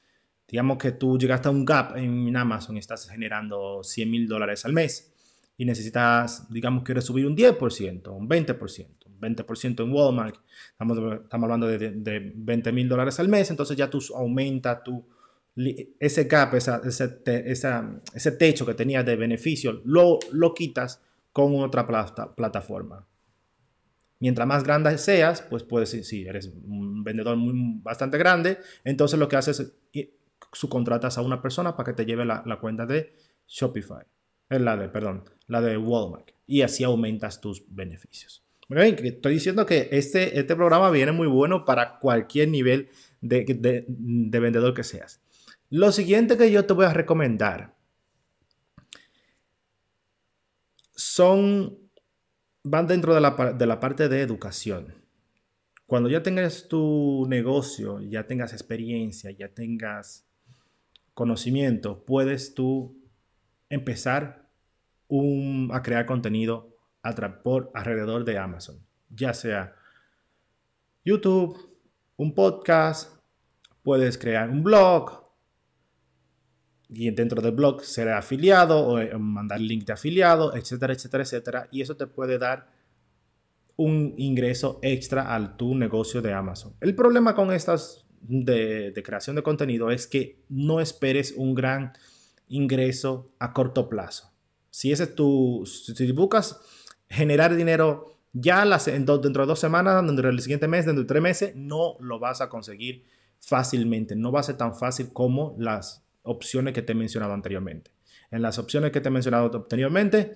Digamos 0.46 0.76
que 0.76 0.92
tú 0.92 1.18
llegaste 1.18 1.48
a 1.48 1.52
un 1.52 1.64
gap 1.64 1.96
en 1.96 2.36
Amazon 2.36 2.76
y 2.76 2.80
estás 2.80 3.08
generando 3.08 3.82
100 3.82 4.10
mil 4.10 4.28
dólares 4.28 4.66
al 4.66 4.74
mes 4.74 5.14
y 5.56 5.64
necesitas, 5.64 6.50
digamos, 6.50 6.84
quieres 6.84 7.04
subir 7.04 7.26
un 7.26 7.34
10%, 7.34 8.08
un 8.08 8.28
20%, 8.28 9.01
un 9.01 9.01
20% 9.22 9.84
en 9.84 9.92
Walmart, 9.92 10.36
estamos, 10.72 10.98
hablando 11.30 11.66
de, 11.66 11.78
de 11.78 12.32
20 12.34 12.72
mil 12.72 12.88
dólares 12.88 13.18
al 13.20 13.28
mes, 13.28 13.50
entonces 13.50 13.76
ya 13.76 13.88
tú 13.88 14.00
aumenta 14.14 14.82
tu, 14.82 15.06
ese 15.98 16.24
gap, 16.24 16.54
ese, 16.54 16.80
ese 17.24 18.32
techo 18.32 18.66
que 18.66 18.74
tenías 18.74 19.06
de 19.06 19.16
beneficio, 19.16 19.80
lo, 19.84 20.18
lo 20.32 20.54
quitas 20.54 21.00
con 21.32 21.56
otra 21.60 21.86
plataforma. 22.36 23.06
Mientras 24.18 24.46
más 24.46 24.62
grande 24.62 24.96
seas, 24.98 25.42
pues 25.42 25.64
puedes, 25.64 25.90
si 25.90 26.26
eres 26.26 26.46
un 26.46 27.02
vendedor 27.02 27.36
bastante 27.82 28.18
grande, 28.18 28.58
entonces 28.84 29.18
lo 29.18 29.28
que 29.28 29.36
haces 29.36 29.60
es 29.60 29.74
subcontratas 30.52 31.18
a 31.18 31.22
una 31.22 31.40
persona 31.40 31.76
para 31.76 31.90
que 31.90 31.96
te 31.96 32.06
lleve 32.06 32.24
la, 32.24 32.58
cuenta 32.60 32.86
de 32.86 33.14
Shopify 33.46 34.04
la 34.48 34.76
de, 34.76 34.88
perdón, 34.88 35.24
la 35.46 35.60
de 35.60 35.76
Walmart. 35.78 36.30
Y 36.46 36.62
así 36.62 36.84
aumentas 36.84 37.40
tus 37.40 37.64
beneficios. 37.74 38.41
Estoy 38.70 39.34
diciendo 39.34 39.66
que 39.66 39.88
este, 39.92 40.38
este 40.38 40.56
programa 40.56 40.90
viene 40.90 41.12
muy 41.12 41.26
bueno 41.26 41.64
para 41.64 41.98
cualquier 41.98 42.48
nivel 42.48 42.88
de, 43.20 43.44
de, 43.44 44.40
vendedor 44.40 44.74
que 44.74 44.84
seas. 44.84 45.20
Lo 45.70 45.92
siguiente 45.92 46.36
que 46.36 46.50
yo 46.50 46.64
te 46.64 46.72
voy 46.72 46.86
a 46.86 46.92
recomendar 46.92 47.74
son, 50.94 51.78
van 52.62 52.86
dentro 52.86 53.14
de 53.14 53.20
la, 53.20 53.54
de 53.56 53.66
la 53.66 53.80
parte 53.80 54.08
de 54.08 54.20
educación. 54.20 54.94
Cuando 55.86 56.08
ya 56.08 56.22
tengas 56.22 56.68
tu 56.68 57.26
negocio, 57.28 58.00
ya 58.00 58.26
tengas 58.26 58.52
experiencia, 58.52 59.30
ya 59.30 59.48
tengas 59.48 60.26
conocimiento, 61.14 62.04
puedes 62.04 62.54
tú 62.54 62.96
empezar 63.68 64.48
a 65.70 65.82
crear 65.82 66.06
contenido 66.06 66.71
por 67.42 67.70
alrededor 67.74 68.24
de 68.24 68.38
Amazon, 68.38 68.78
ya 69.10 69.34
sea 69.34 69.74
YouTube, 71.04 71.58
un 72.16 72.34
podcast, 72.34 73.18
puedes 73.82 74.16
crear 74.16 74.48
un 74.50 74.62
blog 74.62 75.22
y 76.88 77.10
dentro 77.10 77.40
del 77.40 77.52
blog 77.52 77.82
ser 77.82 78.10
afiliado 78.10 78.86
o 78.86 78.98
eh, 78.98 79.16
mandar 79.18 79.60
link 79.60 79.84
de 79.84 79.94
afiliado, 79.94 80.54
etcétera, 80.54 80.92
etcétera, 80.92 81.22
etcétera. 81.24 81.68
Y 81.72 81.80
eso 81.80 81.96
te 81.96 82.06
puede 82.06 82.38
dar 82.38 82.70
un 83.76 84.14
ingreso 84.18 84.78
extra 84.82 85.34
al 85.34 85.56
tu 85.56 85.74
negocio 85.74 86.20
de 86.20 86.32
Amazon. 86.32 86.74
El 86.80 86.94
problema 86.94 87.34
con 87.34 87.52
estas 87.52 88.06
de, 88.20 88.92
creación 89.04 89.36
de 89.36 89.42
contenido 89.42 89.90
es 89.90 90.06
que 90.06 90.44
no 90.48 90.80
esperes 90.80 91.34
un 91.36 91.54
gran 91.54 91.92
ingreso 92.48 93.26
a 93.38 93.52
corto 93.52 93.88
plazo. 93.88 94.30
Si 94.70 94.92
ese 94.92 95.04
es 95.04 95.14
tu, 95.14 95.64
si 95.66 96.12
buscas 96.12 96.60
generar 97.12 97.54
dinero 97.54 98.16
ya 98.32 98.64
las, 98.64 98.86
dentro 98.86 99.18
de 99.18 99.30
dos 99.30 99.60
semanas, 99.60 100.04
dentro 100.04 100.28
del 100.28 100.40
siguiente 100.40 100.66
mes, 100.66 100.86
dentro 100.86 101.02
de 101.02 101.08
tres 101.08 101.22
meses, 101.22 101.52
no 101.54 101.96
lo 102.00 102.18
vas 102.18 102.40
a 102.40 102.48
conseguir 102.48 103.04
fácilmente. 103.38 104.16
No 104.16 104.32
va 104.32 104.40
a 104.40 104.44
ser 104.44 104.56
tan 104.56 104.74
fácil 104.74 105.12
como 105.12 105.54
las 105.58 106.02
opciones 106.22 106.72
que 106.72 106.82
te 106.82 106.92
he 106.92 106.94
mencionado 106.94 107.34
anteriormente. 107.34 107.90
En 108.30 108.40
las 108.40 108.58
opciones 108.58 108.90
que 108.92 109.00
te 109.00 109.08
he 109.08 109.12
mencionado 109.12 109.50
anteriormente, 109.54 110.32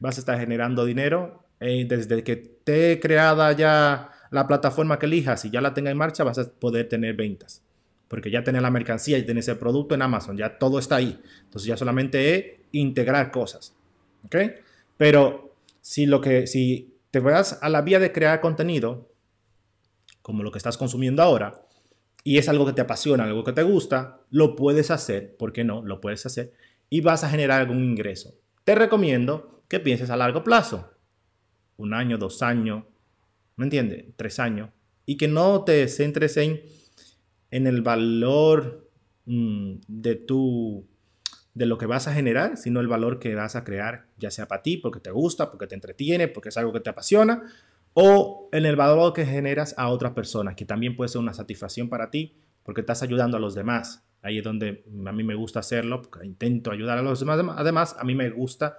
vas 0.00 0.16
a 0.16 0.20
estar 0.20 0.38
generando 0.38 0.86
dinero 0.86 1.44
eh, 1.60 1.84
desde 1.86 2.24
que 2.24 2.36
te 2.36 2.98
creada 2.98 3.52
ya 3.52 4.10
la 4.30 4.46
plataforma 4.46 4.98
que 4.98 5.06
elijas 5.06 5.44
y 5.44 5.50
ya 5.50 5.60
la 5.60 5.74
tenga 5.74 5.90
en 5.90 5.98
marcha, 5.98 6.24
vas 6.24 6.38
a 6.38 6.50
poder 6.50 6.88
tener 6.88 7.14
ventas. 7.14 7.62
Porque 8.08 8.30
ya 8.30 8.42
tienes 8.42 8.62
la 8.62 8.70
mercancía 8.70 9.18
y 9.18 9.24
tienes 9.24 9.46
el 9.48 9.58
producto 9.58 9.94
en 9.94 10.02
Amazon, 10.02 10.36
ya 10.36 10.58
todo 10.58 10.78
está 10.78 10.96
ahí. 10.96 11.20
Entonces 11.42 11.66
ya 11.66 11.76
solamente 11.76 12.34
es 12.34 12.44
integrar 12.72 13.30
cosas. 13.30 13.74
¿Ok? 14.24 14.36
Pero 14.96 15.56
si 15.80 16.06
lo 16.06 16.20
que, 16.20 16.46
si 16.46 16.94
te 17.10 17.20
vas 17.20 17.58
a 17.62 17.68
la 17.68 17.82
vía 17.82 17.98
de 17.98 18.12
crear 18.12 18.40
contenido, 18.40 19.10
como 20.22 20.42
lo 20.42 20.50
que 20.50 20.58
estás 20.58 20.78
consumiendo 20.78 21.22
ahora, 21.22 21.62
y 22.22 22.38
es 22.38 22.48
algo 22.48 22.64
que 22.64 22.72
te 22.72 22.80
apasiona, 22.80 23.24
algo 23.24 23.44
que 23.44 23.52
te 23.52 23.62
gusta, 23.62 24.20
lo 24.30 24.56
puedes 24.56 24.90
hacer, 24.90 25.36
¿por 25.36 25.52
qué 25.52 25.62
no? 25.62 25.82
Lo 25.82 26.00
puedes 26.00 26.24
hacer 26.24 26.52
y 26.88 27.00
vas 27.00 27.24
a 27.24 27.28
generar 27.28 27.60
algún 27.60 27.82
ingreso. 27.82 28.34
Te 28.64 28.74
recomiendo 28.74 29.62
que 29.68 29.80
pienses 29.80 30.10
a 30.10 30.16
largo 30.16 30.44
plazo, 30.44 30.90
un 31.76 31.92
año, 31.92 32.18
dos 32.18 32.42
años, 32.42 32.84
¿me 33.56 33.64
entiendes? 33.64 34.06
Tres 34.16 34.38
años, 34.38 34.70
y 35.04 35.16
que 35.16 35.28
no 35.28 35.64
te 35.64 35.86
centres 35.88 36.36
en, 36.36 36.62
en 37.50 37.66
el 37.66 37.82
valor 37.82 38.88
mm, 39.26 39.74
de 39.86 40.14
tu 40.14 40.86
de 41.54 41.66
lo 41.66 41.78
que 41.78 41.86
vas 41.86 42.08
a 42.08 42.12
generar, 42.12 42.56
sino 42.56 42.80
el 42.80 42.88
valor 42.88 43.20
que 43.20 43.34
vas 43.34 43.54
a 43.54 43.64
crear, 43.64 44.06
ya 44.18 44.30
sea 44.30 44.46
para 44.46 44.62
ti, 44.62 44.76
porque 44.76 45.00
te 45.00 45.10
gusta, 45.10 45.50
porque 45.50 45.68
te 45.68 45.76
entretiene, 45.76 46.28
porque 46.28 46.48
es 46.48 46.56
algo 46.56 46.72
que 46.72 46.80
te 46.80 46.90
apasiona, 46.90 47.44
o 47.94 48.48
en 48.52 48.66
el 48.66 48.74
valor 48.74 49.12
que 49.12 49.24
generas 49.24 49.74
a 49.78 49.88
otras 49.88 50.12
personas, 50.12 50.56
que 50.56 50.64
también 50.64 50.96
puede 50.96 51.08
ser 51.08 51.20
una 51.20 51.32
satisfacción 51.32 51.88
para 51.88 52.10
ti, 52.10 52.34
porque 52.64 52.80
estás 52.80 53.02
ayudando 53.02 53.36
a 53.36 53.40
los 53.40 53.54
demás. 53.54 54.04
Ahí 54.20 54.38
es 54.38 54.44
donde 54.44 54.84
a 55.06 55.12
mí 55.12 55.22
me 55.22 55.36
gusta 55.36 55.60
hacerlo, 55.60 56.02
porque 56.02 56.26
intento 56.26 56.72
ayudar 56.72 56.98
a 56.98 57.02
los 57.02 57.20
demás. 57.20 57.38
Además, 57.56 57.94
a 57.98 58.04
mí 58.04 58.16
me 58.16 58.30
gusta 58.30 58.78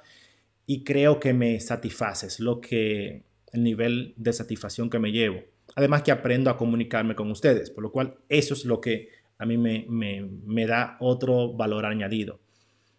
y 0.65 0.83
creo 0.83 1.19
que 1.19 1.33
me 1.33 1.59
satisfaces 1.61 2.39
lo 2.39 2.59
que 2.59 3.23
el 3.53 3.63
nivel 3.63 4.13
de 4.17 4.33
satisfacción 4.33 4.89
que 4.89 4.99
me 4.99 5.11
llevo. 5.11 5.39
Además 5.75 6.01
que 6.01 6.11
aprendo 6.11 6.49
a 6.49 6.57
comunicarme 6.57 7.15
con 7.15 7.31
ustedes, 7.31 7.69
por 7.69 7.83
lo 7.83 7.91
cual 7.91 8.17
eso 8.27 8.53
es 8.53 8.65
lo 8.65 8.81
que 8.81 9.09
a 9.37 9.45
mí 9.45 9.57
me, 9.57 9.85
me 9.87 10.67
da 10.67 10.97
otro 10.99 11.53
valor 11.53 11.85
añadido. 11.85 12.39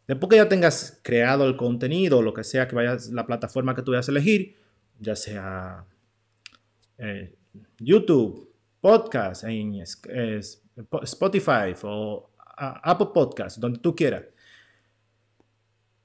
Después 0.06 0.30
que 0.30 0.36
ya 0.36 0.48
tengas 0.48 1.00
creado 1.02 1.46
el 1.46 1.56
contenido, 1.56 2.22
lo 2.22 2.32
que 2.32 2.44
sea 2.44 2.68
que 2.68 2.76
vayas, 2.76 3.10
la 3.10 3.26
plataforma 3.26 3.74
que 3.74 3.82
tú 3.82 3.90
vayas 3.90 4.08
a 4.08 4.12
elegir, 4.12 4.56
ya 5.00 5.16
sea 5.16 5.84
eh, 6.98 7.34
YouTube, 7.78 8.50
podcast, 8.80 9.44
Spotify 11.02 11.74
o 11.82 12.30
Apple 12.56 13.08
Podcast, 13.12 13.58
donde 13.58 13.80
tú 13.80 13.96
quieras. 13.96 14.24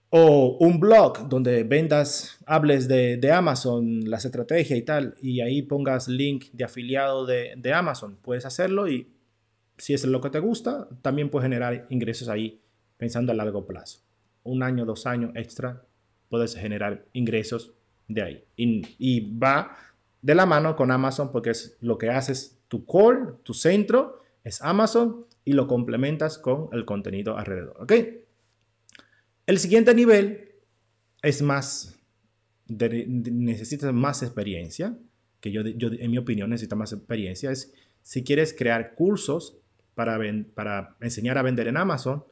O 0.10 0.58
un 0.60 0.80
blog 0.80 1.30
donde 1.30 1.64
vendas, 1.64 2.38
hables 2.46 2.88
de, 2.88 3.32
Amazon, 3.32 4.10
las 4.10 4.26
estrategias 4.26 4.78
y 4.78 4.82
tal, 4.82 5.16
y 5.22 5.42
ahí 5.42 5.62
pongas 5.62 6.08
link 6.08 6.46
de 6.52 6.64
afiliado 6.66 7.26
de 7.26 7.74
Amazon. 7.74 8.18
Puedes 8.22 8.46
hacerlo 8.46 8.90
y 8.90 9.08
si 9.78 9.94
es 9.94 10.06
lo 10.06 10.22
que 10.22 10.30
te 10.30 10.40
gusta, 10.40 10.88
también 11.02 11.30
puedes 11.30 11.46
generar 11.46 11.86
ingresos 11.90 12.30
ahí 12.30 12.61
pensando 13.02 13.32
a 13.32 13.36
largo 13.36 13.66
plazo. 13.66 13.98
Un 14.44 14.62
año, 14.62 14.86
dos 14.86 15.08
años 15.08 15.32
extra, 15.34 15.82
puedes 16.30 16.56
generar 16.56 17.04
ingresos 17.14 17.74
de 18.08 18.22
ahí. 18.22 18.44
Y, 18.56 19.36
va 19.40 19.76
de 20.22 20.36
la 20.36 20.46
mano 20.46 20.76
con 20.76 20.92
Amazon 20.92 21.32
porque 21.32 21.50
es 21.50 21.78
lo 21.82 21.98
que 21.98 22.12
haces, 22.12 22.60
tu 22.68 22.86
core, 22.86 23.34
tu 23.42 23.56
centro 23.56 24.22
es 24.44 24.62
Amazon 24.62 25.26
y 25.44 25.54
lo 25.54 25.66
complementas 25.66 26.38
con 26.38 26.70
el 26.74 26.86
contenido 26.86 27.40
alrededor. 27.40 27.76
¿Ok? 27.80 27.94
El 29.48 29.58
siguiente 29.58 29.96
nivel 29.96 30.52
es 31.24 31.42
más, 31.42 31.98
necesitas 32.68 33.92
más 33.92 34.22
experiencia, 34.22 34.96
que 35.40 35.52
yo, 35.52 35.64
yo 35.64 35.90
en 35.92 36.12
mi 36.12 36.20
opinión 36.20 36.52
necesita 36.52 36.76
más 36.76 36.94
experiencia, 36.94 37.50
es 37.50 37.74
si 38.04 38.24
quieres 38.24 38.54
crear 38.56 38.94
cursos 38.94 39.58
para, 39.96 40.20
para 40.54 40.98
enseñar 41.02 41.40
a 41.40 41.42
vender 41.42 41.68
en 41.68 41.78
Amazon 41.78 42.26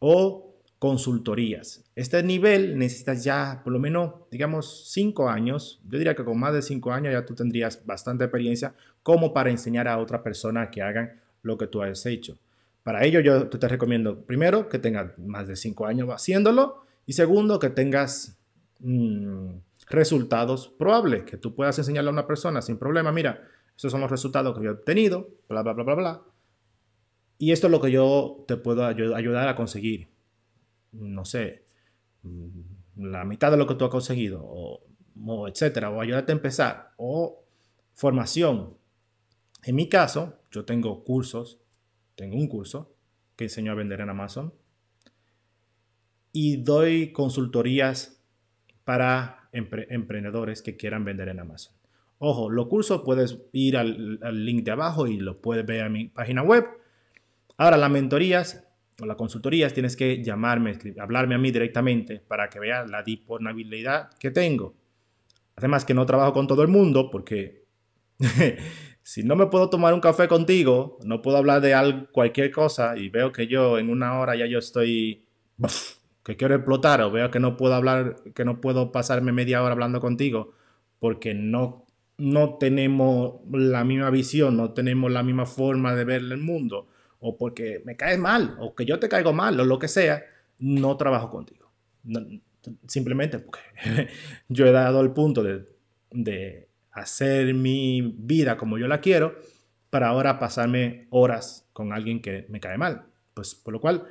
o 0.00 0.50
consultorías. 0.80 1.84
Este 1.94 2.22
nivel 2.22 2.78
necesitas 2.78 3.22
ya 3.22 3.60
por 3.62 3.72
lo 3.72 3.78
menos, 3.78 4.14
digamos, 4.30 4.90
cinco 4.90 5.28
años. 5.28 5.80
Yo 5.88 5.98
diría 5.98 6.16
que 6.16 6.24
con 6.24 6.40
más 6.40 6.54
de 6.54 6.62
cinco 6.62 6.90
años 6.90 7.12
ya 7.12 7.24
tú 7.24 7.34
tendrías 7.34 7.84
bastante 7.86 8.24
experiencia 8.24 8.74
como 9.02 9.32
para 9.32 9.50
enseñar 9.50 9.86
a 9.86 9.98
otra 9.98 10.22
persona 10.22 10.70
que 10.70 10.82
hagan 10.82 11.20
lo 11.42 11.58
que 11.58 11.66
tú 11.66 11.82
has 11.82 12.04
hecho. 12.06 12.38
Para 12.82 13.04
ello 13.04 13.20
yo 13.20 13.48
te 13.48 13.68
recomiendo, 13.68 14.22
primero, 14.22 14.68
que 14.68 14.78
tengas 14.78 15.18
más 15.18 15.46
de 15.46 15.56
cinco 15.56 15.86
años 15.86 16.08
haciéndolo 16.08 16.82
y 17.06 17.12
segundo, 17.12 17.58
que 17.58 17.68
tengas 17.68 18.38
mm, 18.78 19.50
resultados 19.90 20.68
probables, 20.68 21.24
que 21.24 21.36
tú 21.36 21.54
puedas 21.54 21.78
enseñarle 21.78 22.08
a 22.08 22.12
una 22.12 22.26
persona 22.26 22.62
sin 22.62 22.78
problema. 22.78 23.12
Mira, 23.12 23.46
estos 23.76 23.92
son 23.92 24.00
los 24.00 24.10
resultados 24.10 24.56
que 24.56 24.64
yo 24.64 24.70
he 24.70 24.74
obtenido, 24.74 25.28
bla, 25.48 25.62
bla, 25.62 25.74
bla, 25.74 25.84
bla, 25.84 25.94
bla. 25.94 26.22
Y 27.40 27.52
esto 27.52 27.68
es 27.68 27.70
lo 27.70 27.80
que 27.80 27.90
yo 27.90 28.44
te 28.46 28.58
puedo 28.58 28.84
ayudar 28.84 29.48
a 29.48 29.56
conseguir. 29.56 30.08
No 30.92 31.24
sé, 31.24 31.64
mm, 32.22 32.60
la 32.96 33.24
mitad 33.24 33.50
de 33.50 33.56
lo 33.56 33.66
que 33.66 33.76
tú 33.76 33.86
has 33.86 33.90
conseguido, 33.90 34.42
o, 34.44 35.48
etcétera, 35.48 35.88
o 35.88 36.02
ayudarte 36.02 36.32
a 36.32 36.34
empezar, 36.34 36.92
o 36.98 37.42
formación. 37.94 38.76
En 39.64 39.74
mi 39.74 39.88
caso, 39.88 40.34
yo 40.50 40.66
tengo 40.66 41.02
cursos, 41.02 41.62
tengo 42.14 42.36
un 42.36 42.46
curso 42.46 42.92
que 43.36 43.44
enseño 43.44 43.72
a 43.72 43.74
vender 43.74 44.02
en 44.02 44.10
Amazon 44.10 44.52
y 46.32 46.58
doy 46.58 47.10
consultorías 47.10 48.22
para 48.84 49.48
emprendedores 49.52 50.60
que 50.60 50.76
quieran 50.76 51.06
vender 51.06 51.28
en 51.30 51.40
Amazon. 51.40 51.74
Ojo, 52.18 52.50
los 52.50 52.66
cursos 52.66 53.00
puedes 53.02 53.38
ir 53.52 53.78
al, 53.78 54.18
al, 54.22 54.44
link 54.44 54.62
de 54.62 54.72
abajo 54.72 55.06
y 55.06 55.16
lo 55.16 55.40
puedes 55.40 55.64
ver 55.64 55.86
en 55.86 55.92
mi 55.92 56.08
página 56.08 56.42
web 56.42 56.66
Ahora, 57.60 57.76
las 57.76 57.90
mentorías 57.90 58.64
o 59.02 59.04
las 59.04 59.18
consultorías 59.18 59.74
tienes 59.74 59.94
que 59.94 60.24
llamarme, 60.24 60.78
hablarme 60.98 61.34
a 61.34 61.38
mí 61.38 61.50
directamente 61.50 62.18
para 62.18 62.48
que 62.48 62.58
veas 62.58 62.88
la 62.88 63.02
disponibilidad 63.02 64.08
que 64.18 64.30
tengo. 64.30 64.74
Además 65.56 65.84
que 65.84 65.92
no 65.92 66.06
trabajo 66.06 66.32
con 66.32 66.46
todo 66.46 66.62
el 66.62 66.68
mundo 66.68 67.10
porque 67.10 67.66
si 69.02 69.24
no 69.24 69.36
me 69.36 69.48
puedo 69.48 69.68
tomar 69.68 69.92
un 69.92 70.00
café 70.00 70.26
contigo, 70.26 70.98
no 71.04 71.20
puedo 71.20 71.36
hablar 71.36 71.60
de 71.60 71.74
algo, 71.74 72.06
cualquier 72.12 72.50
cosa 72.50 72.96
y 72.96 73.10
veo 73.10 73.30
que 73.30 73.46
yo 73.46 73.78
en 73.78 73.90
una 73.90 74.18
hora 74.18 74.34
ya 74.36 74.46
yo 74.46 74.58
estoy 74.58 75.26
que 76.24 76.36
quiero 76.38 76.54
explotar 76.54 77.02
o 77.02 77.10
veo 77.10 77.30
que 77.30 77.40
no 77.40 77.58
puedo 77.58 77.74
hablar, 77.74 78.22
que 78.34 78.46
no 78.46 78.62
puedo 78.62 78.90
pasarme 78.90 79.32
media 79.32 79.62
hora 79.62 79.72
hablando 79.72 80.00
contigo 80.00 80.54
porque 80.98 81.34
no 81.34 81.84
no 82.16 82.56
tenemos 82.56 83.34
la 83.50 83.84
misma 83.84 84.08
visión, 84.08 84.56
no 84.56 84.72
tenemos 84.72 85.12
la 85.12 85.22
misma 85.22 85.44
forma 85.44 85.94
de 85.94 86.04
ver 86.04 86.22
el 86.22 86.38
mundo 86.38 86.88
o 87.20 87.36
porque 87.36 87.82
me 87.84 87.96
caes 87.96 88.18
mal, 88.18 88.56
o 88.58 88.74
que 88.74 88.84
yo 88.84 88.98
te 88.98 89.08
caigo 89.08 89.32
mal, 89.32 89.58
o 89.60 89.64
lo 89.64 89.78
que 89.78 89.88
sea, 89.88 90.24
no 90.58 90.96
trabajo 90.96 91.30
contigo. 91.30 91.70
simplemente 92.86 93.38
porque 93.38 93.60
yo 94.48 94.66
he 94.66 94.72
dado 94.72 95.00
el 95.00 95.12
punto 95.12 95.42
de, 95.42 95.66
de 96.10 96.68
hacer 96.90 97.54
mi 97.54 98.14
vida 98.18 98.56
como 98.56 98.78
yo 98.78 98.88
la 98.88 99.00
quiero, 99.00 99.36
para 99.90 100.08
ahora 100.08 100.38
pasarme 100.38 101.06
horas 101.10 101.68
con 101.72 101.92
alguien 101.92 102.22
que 102.22 102.46
me 102.48 102.60
cae 102.60 102.78
mal. 102.78 103.06
Pues 103.34 103.54
por 103.54 103.72
lo 103.72 103.80
cual, 103.80 104.06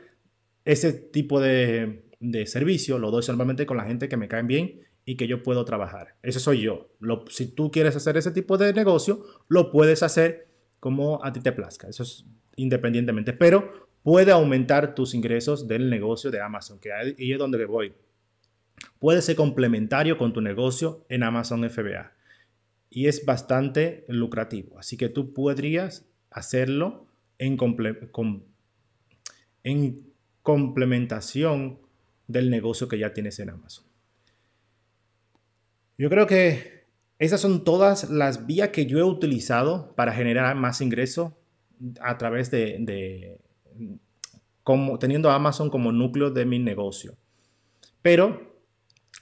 ese 0.66 0.94
tipo 0.94 1.40
de, 1.40 2.04
de 2.20 2.46
servicio 2.46 3.00
lo 3.00 3.12
doy 3.12 3.24
solamente 3.24 3.66
con 3.66 3.78
la 3.78 3.86
gente 3.86 4.10
que 4.10 4.18
me 4.18 4.28
cae 4.28 4.44
bien 4.44 4.82
y 5.06 5.16
que 5.16 5.28
yo 5.28 5.42
puedo 5.42 5.66
trabajar. 5.66 6.16
Ese 6.22 6.40
soy 6.40 6.62
yo. 6.62 6.90
Lo, 7.00 7.26
si 7.30 7.48
tú 7.48 7.72
quieres 7.72 7.96
hacer 7.96 8.18
ese 8.18 8.32
tipo 8.32 8.58
de 8.58 8.74
negocio, 8.74 9.24
lo 9.48 9.72
puedes 9.72 10.04
hacer 10.04 10.50
como 10.80 11.24
a 11.24 11.32
ti 11.32 11.40
te 11.40 11.52
plazca. 11.52 11.88
Eso 11.88 12.04
es 12.04 12.26
independientemente, 12.62 13.34
pero 13.34 13.88
puede 14.04 14.32
aumentar 14.32 14.96
tus 14.96 15.14
ingresos 15.14 15.68
del 15.68 15.90
negocio 15.90 16.32
de 16.32 16.42
Amazon, 16.42 16.80
que 16.80 16.92
ahí 16.92 17.32
es 17.32 17.40
donde 17.40 17.64
voy. 17.66 17.94
Puede 19.00 19.22
ser 19.22 19.36
complementario 19.36 20.18
con 20.18 20.34
tu 20.34 20.42
negocio 20.42 21.06
en 21.10 21.24
Amazon 21.24 21.70
FBA 21.70 22.12
y 22.90 23.08
es 23.08 23.26
bastante 23.26 24.06
lucrativo. 24.08 24.78
Así 24.80 24.98
que 24.98 25.10
tú 25.10 25.34
podrías 25.34 26.06
hacerlo 26.32 27.08
en, 27.38 27.58
en 29.64 30.14
complementación 30.42 31.80
del 32.28 32.50
negocio 32.50 32.88
que 32.88 33.00
ya 33.00 33.14
tienes 33.14 33.40
en 33.40 33.52
Amazon. 33.52 33.86
Yo 35.98 36.10
creo 36.10 36.28
que 36.28 36.86
esas 37.20 37.42
son 37.42 37.64
todas 37.64 38.10
las 38.10 38.48
vías 38.48 38.70
que 38.70 38.86
yo 38.86 39.00
he 39.00 39.04
utilizado 39.04 39.94
para 39.96 40.14
generar 40.14 40.56
más 40.56 40.82
ingresos 40.82 41.34
a 42.02 42.18
través 42.18 42.52
de, 42.52 43.38
como, 44.64 45.00
teniendo 45.00 45.32
Amazon 45.32 45.70
como 45.70 45.92
núcleo 45.92 46.32
de 46.32 46.46
mi 46.46 46.60
negocio. 46.60 47.16
Pero 48.02 48.62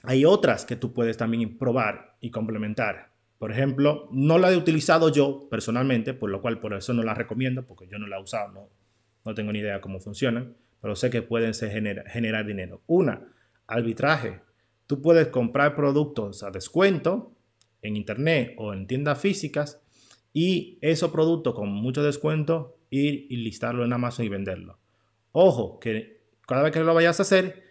hay 0.02 0.24
otras 0.24 0.64
que 0.64 0.76
tú 0.76 0.92
puedes 0.92 1.16
también 1.16 1.58
probar 1.58 2.16
y 2.20 2.30
complementar. 2.30 3.12
Por 3.38 3.52
ejemplo, 3.52 4.08
no 4.12 4.38
la 4.38 4.52
he 4.52 4.56
utilizado 4.56 5.10
yo 5.10 5.48
personalmente, 5.48 6.14
por 6.14 6.30
lo 6.30 6.42
cual 6.42 6.58
por 6.58 6.74
eso 6.74 6.92
no 6.92 7.02
la 7.02 7.14
recomiendo, 7.14 7.66
porque 7.66 7.86
yo 7.86 7.98
no 7.98 8.06
la 8.06 8.18
he 8.18 8.22
usado, 8.22 8.68
no, 9.24 9.34
tengo 9.34 9.52
ni 9.52 9.60
idea 9.60 9.80
cómo 9.80 10.00
funcionan, 10.00 10.56
pero 10.80 10.96
sé 10.96 11.10
que 11.10 11.22
pueden 11.22 11.52
generar 11.54 12.46
dinero. 12.46 12.82
Una, 12.86 13.28
arbitraje. 13.66 14.40
Tú 14.86 15.02
puedes 15.02 15.28
comprar 15.28 15.76
productos 15.76 16.42
a 16.42 16.50
descuento 16.50 17.32
en 17.82 17.96
internet 17.96 18.54
o 18.56 18.72
en 18.72 18.86
tiendas 18.86 19.20
físicas 19.20 19.80
y 20.40 20.78
esos 20.82 21.10
productos 21.10 21.52
con 21.52 21.68
mucho 21.68 22.00
descuento 22.00 22.78
ir 22.90 23.26
y 23.28 23.38
listarlo 23.38 23.84
en 23.84 23.92
Amazon 23.92 24.24
y 24.24 24.28
venderlo. 24.28 24.78
Ojo, 25.32 25.80
que 25.80 26.20
cada 26.46 26.62
vez 26.62 26.70
que 26.70 26.78
lo 26.78 26.94
vayas 26.94 27.18
a 27.18 27.22
hacer, 27.22 27.64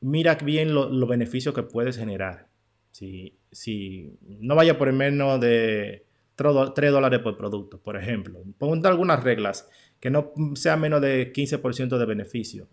mira 0.00 0.36
bien 0.36 0.72
los 0.72 1.06
beneficios 1.06 1.54
que 1.54 1.64
puedes 1.64 1.98
generar. 1.98 2.48
Si, 2.92 3.36
si 3.52 4.16
no 4.22 4.54
vaya 4.54 4.78
por 4.78 4.90
menos 4.90 5.38
de 5.38 6.06
3 6.34 6.90
dólares 6.90 7.20
por 7.20 7.36
producto, 7.36 7.78
por 7.78 7.94
ejemplo. 7.98 8.42
Ponte 8.56 8.88
algunas 8.88 9.22
reglas 9.22 9.68
que 10.00 10.08
no 10.08 10.32
sea 10.54 10.78
menos 10.78 11.02
de 11.02 11.30
15% 11.30 11.98
de 11.98 12.06
beneficio. 12.06 12.68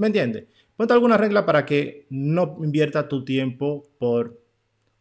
¿Me 0.00 0.06
entiendes? 0.08 0.46
Ponte 0.76 0.92
alguna 0.92 1.16
regla 1.16 1.46
para 1.46 1.64
que 1.64 2.06
no 2.10 2.56
invierta 2.60 3.06
tu 3.06 3.24
tiempo 3.24 3.84
por 4.00 4.42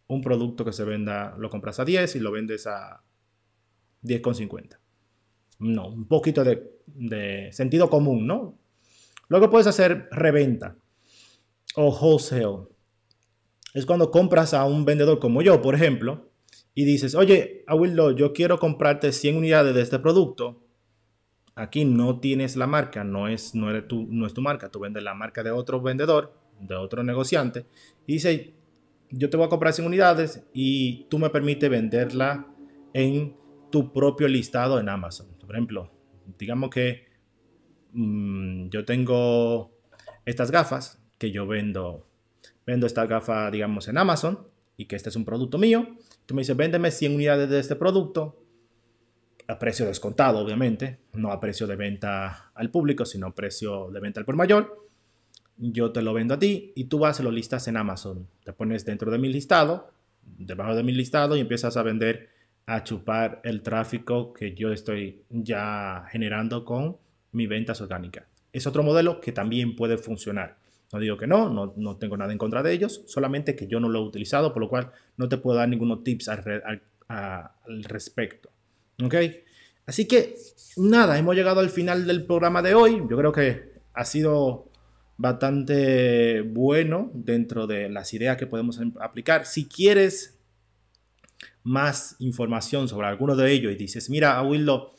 un 0.05 0.21
producto 0.21 0.63
que 0.63 0.73
se 0.73 0.83
venda, 0.83 1.35
lo 1.39 1.49
compras 1.49 1.79
a 1.79 1.85
10 1.85 2.17
y 2.17 2.19
lo 2.19 2.31
vendes 2.31 2.67
a 2.67 3.01
10,50. 4.05 4.77
No, 5.59 5.87
un 5.87 6.07
poquito 6.07 6.43
de, 6.43 7.49
sentido 7.51 7.89
común, 7.89 8.27
¿no? 8.27 8.57
Luego 9.27 9.49
puedes 9.49 9.67
hacer 9.67 10.07
reventa 10.11 10.75
o 11.75 11.89
wholesale. 11.89 12.67
Es 13.73 13.85
cuando 13.85 14.11
compras 14.11 14.53
a 14.53 14.65
un 14.65 14.85
vendedor 14.85 15.19
como 15.19 15.41
yo, 15.41 15.61
por 15.61 15.75
ejemplo, 15.75 16.29
y 16.73 16.85
dices, 16.85 17.15
oye, 17.15 17.63
Abuelo, 17.67 18.11
yo 18.11 18.33
quiero 18.33 18.59
comprarte 18.59 19.11
100 19.11 19.37
unidades 19.37 19.73
de 19.73 19.81
este 19.81 19.99
producto. 19.99 20.61
Aquí 21.55 21.85
no 21.85 22.19
tienes 22.19 22.57
la 22.57 22.67
marca, 22.67 23.03
no 23.03 23.27
es, 23.27 23.55
no, 23.55 23.69
eres 23.69 23.87
tu, 23.87 24.07
no 24.09 24.27
es 24.27 24.33
tu 24.33 24.41
marca, 24.41 24.69
tú 24.69 24.79
vendes 24.79 25.03
la 25.03 25.13
marca 25.13 25.41
de 25.41 25.51
otro 25.51 25.81
vendedor, 25.81 26.37
de 26.59 26.75
otro 26.75 27.01
negociante, 27.03 27.65
y 28.05 28.13
dice, 28.13 28.53
yo 29.09 29.29
te 29.29 29.37
voy 29.37 29.45
a 29.45 29.49
comprar 29.49 29.73
100 29.73 29.87
unidades 29.87 30.43
y 30.53 31.05
tú 31.05 31.17
me 31.17 31.29
permites 31.29 31.69
venderla 31.69 32.47
en 32.93 33.35
tu 33.75 33.91
propio 33.91 34.29
listado 34.29 34.79
en 34.79 34.87
Amazon. 34.87 35.27
Por 35.37 35.53
ejemplo, 35.53 35.91
digamos 36.39 36.69
que 36.69 37.09
mm, 37.91 38.69
yo 38.69 38.85
tengo 38.85 39.69
estas 40.23 40.49
gafas 40.49 41.03
que 41.17 41.29
yo 41.31 41.45
vendo, 41.45 42.07
vendo 42.65 42.87
esta 42.87 43.05
gafa, 43.05 43.51
digamos, 43.51 43.89
en 43.89 43.97
Amazon 43.97 44.47
y 44.77 44.85
que 44.85 44.95
este 44.95 45.09
es 45.09 45.17
un 45.17 45.25
producto 45.25 45.57
mío. 45.57 45.89
Tú 46.25 46.35
me 46.35 46.41
dices, 46.43 46.55
véndeme 46.55 46.89
100 46.89 47.15
unidades 47.15 47.49
de 47.49 47.59
este 47.59 47.75
producto 47.75 48.41
a 49.45 49.59
precio 49.59 49.85
descontado, 49.85 50.39
obviamente, 50.39 51.01
no 51.11 51.33
a 51.33 51.41
precio 51.41 51.67
de 51.67 51.75
venta 51.75 52.53
al 52.55 52.71
público, 52.71 53.03
sino 53.05 53.27
a 53.27 53.35
precio 53.35 53.91
de 53.91 53.99
venta 53.99 54.21
al 54.21 54.25
por 54.25 54.37
mayor. 54.37 54.87
Yo 55.57 55.91
te 55.91 56.01
lo 56.01 56.13
vendo 56.13 56.35
a 56.35 56.39
ti 56.39 56.71
y 56.77 56.85
tú 56.85 56.99
vas 56.99 57.19
y 57.19 57.23
lo 57.23 57.31
listas 57.31 57.67
en 57.67 57.75
Amazon. 57.75 58.25
Te 58.45 58.53
pones 58.53 58.85
dentro 58.85 59.11
de 59.11 59.17
mi 59.17 59.27
listado, 59.27 59.91
debajo 60.23 60.75
de 60.75 60.83
mi 60.83 60.93
listado 60.93 61.35
y 61.35 61.41
empiezas 61.41 61.75
a 61.75 61.83
vender 61.83 62.34
a 62.65 62.83
chupar 62.83 63.41
el 63.43 63.61
tráfico 63.61 64.33
que 64.33 64.53
yo 64.53 64.71
estoy 64.71 65.23
ya 65.29 66.05
generando 66.09 66.65
con 66.65 66.97
mi 67.31 67.47
ventas 67.47 67.81
orgánicas. 67.81 68.25
Es 68.53 68.65
otro 68.65 68.83
modelo 68.83 69.19
que 69.19 69.31
también 69.31 69.75
puede 69.75 69.97
funcionar. 69.97 70.57
No 70.91 70.99
digo 70.99 71.17
que 71.17 71.27
no, 71.27 71.73
no, 71.75 71.97
tengo 71.97 72.15
nada 72.15 72.31
en 72.31 72.37
contra 72.37 72.63
de 72.63 72.71
ellos, 72.71 73.03
solamente 73.07 73.55
que 73.55 73.67
yo 73.67 73.79
no 73.79 73.89
lo 73.89 73.99
he 73.99 74.03
utilizado, 74.03 74.53
por 74.53 74.61
lo 74.61 74.69
cual 74.69 74.91
no 75.17 75.27
te 75.27 75.37
puedo 75.37 75.57
dar 75.57 75.67
ninguno 75.67 75.99
tips 75.99 76.29
al, 76.29 76.83
al 77.07 77.83
respecto. 77.83 78.49
¿Ok? 79.03 79.15
Así 79.85 80.07
que 80.07 80.35
nada, 80.77 81.17
hemos 81.17 81.35
llegado 81.35 81.59
al 81.59 81.69
final 81.69 82.07
del 82.07 82.25
programa 82.25 82.61
de 82.61 82.73
hoy. 82.73 83.03
Yo 83.09 83.17
creo 83.17 83.31
que 83.31 83.73
ha 83.93 84.05
sido 84.05 84.69
bastante 85.17 86.41
bueno 86.41 87.11
dentro 87.13 87.67
de 87.67 87.89
las 87.89 88.13
ideas 88.13 88.37
que 88.37 88.47
podemos 88.47 88.79
aplicar. 88.99 89.45
Si 89.45 89.67
quieres 89.67 90.34
más 91.65 92.15
información 92.19 92.87
sobre 92.87 93.07
alguno 93.07 93.35
de 93.35 93.51
ellos 93.51 93.73
y 93.73 93.75
dices, 93.75 94.09
mira, 94.09 94.41
Wildo, 94.43 94.93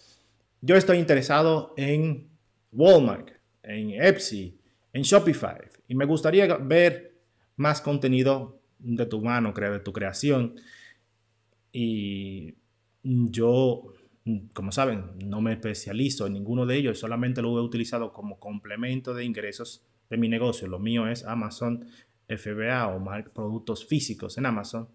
yo 0.60 0.74
estoy 0.74 0.98
interesado 0.98 1.72
en 1.76 2.28
Walmart, 2.72 3.30
en 3.62 3.90
Etsy, 3.90 4.58
en 4.92 5.02
Shopify, 5.02 5.58
y 5.86 5.94
me 5.94 6.04
gustaría 6.04 6.56
ver 6.56 7.14
más 7.56 7.80
contenido 7.80 8.60
de 8.80 9.06
tu 9.06 9.20
mano, 9.20 9.52
de 9.52 9.80
tu 9.80 9.92
creación. 9.92 10.56
Y 11.70 12.54
yo, 13.04 13.82
como 14.52 14.72
saben, 14.72 15.04
no 15.24 15.40
me 15.40 15.52
especializo 15.52 16.26
en 16.26 16.32
ninguno 16.32 16.66
de 16.66 16.76
ellos, 16.76 16.98
solamente 16.98 17.42
lo 17.42 17.56
he 17.58 17.62
utilizado 17.62 18.12
como 18.12 18.40
complemento 18.40 19.14
de 19.14 19.24
ingresos 19.24 19.86
de 20.10 20.16
mi 20.16 20.28
negocio. 20.28 20.66
Lo 20.66 20.80
mío 20.80 21.06
es 21.06 21.24
Amazon 21.24 21.86
FBA 22.28 22.88
o 22.88 23.04
productos 23.32 23.86
físicos 23.86 24.36
en 24.36 24.46
Amazon. 24.46 24.88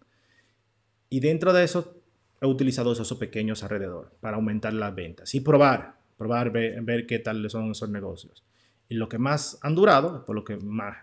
Y 1.13 1.19
dentro 1.19 1.52
de 1.52 1.65
eso 1.65 2.02
he 2.39 2.45
utilizado 2.45 2.93
esos 2.93 3.13
pequeños 3.15 3.63
alrededor 3.63 4.13
para 4.21 4.38
aumentar 4.38 4.71
las 4.74 4.95
ventas 4.95 5.36
y 5.36 5.41
probar, 5.41 5.97
probar, 6.17 6.52
ver, 6.52 7.06
qué 7.06 7.19
tal 7.19 7.47
son 7.50 7.71
esos 7.71 7.89
negocios. 7.89 8.45
Y 8.88 8.95
lo 8.95 9.10
que 9.10 9.17
más 9.17 9.60
han 9.62 9.76
durado, 9.76 10.24
por 10.24 10.38
lo 10.38 10.45
que 10.45 10.56
más 10.56 10.95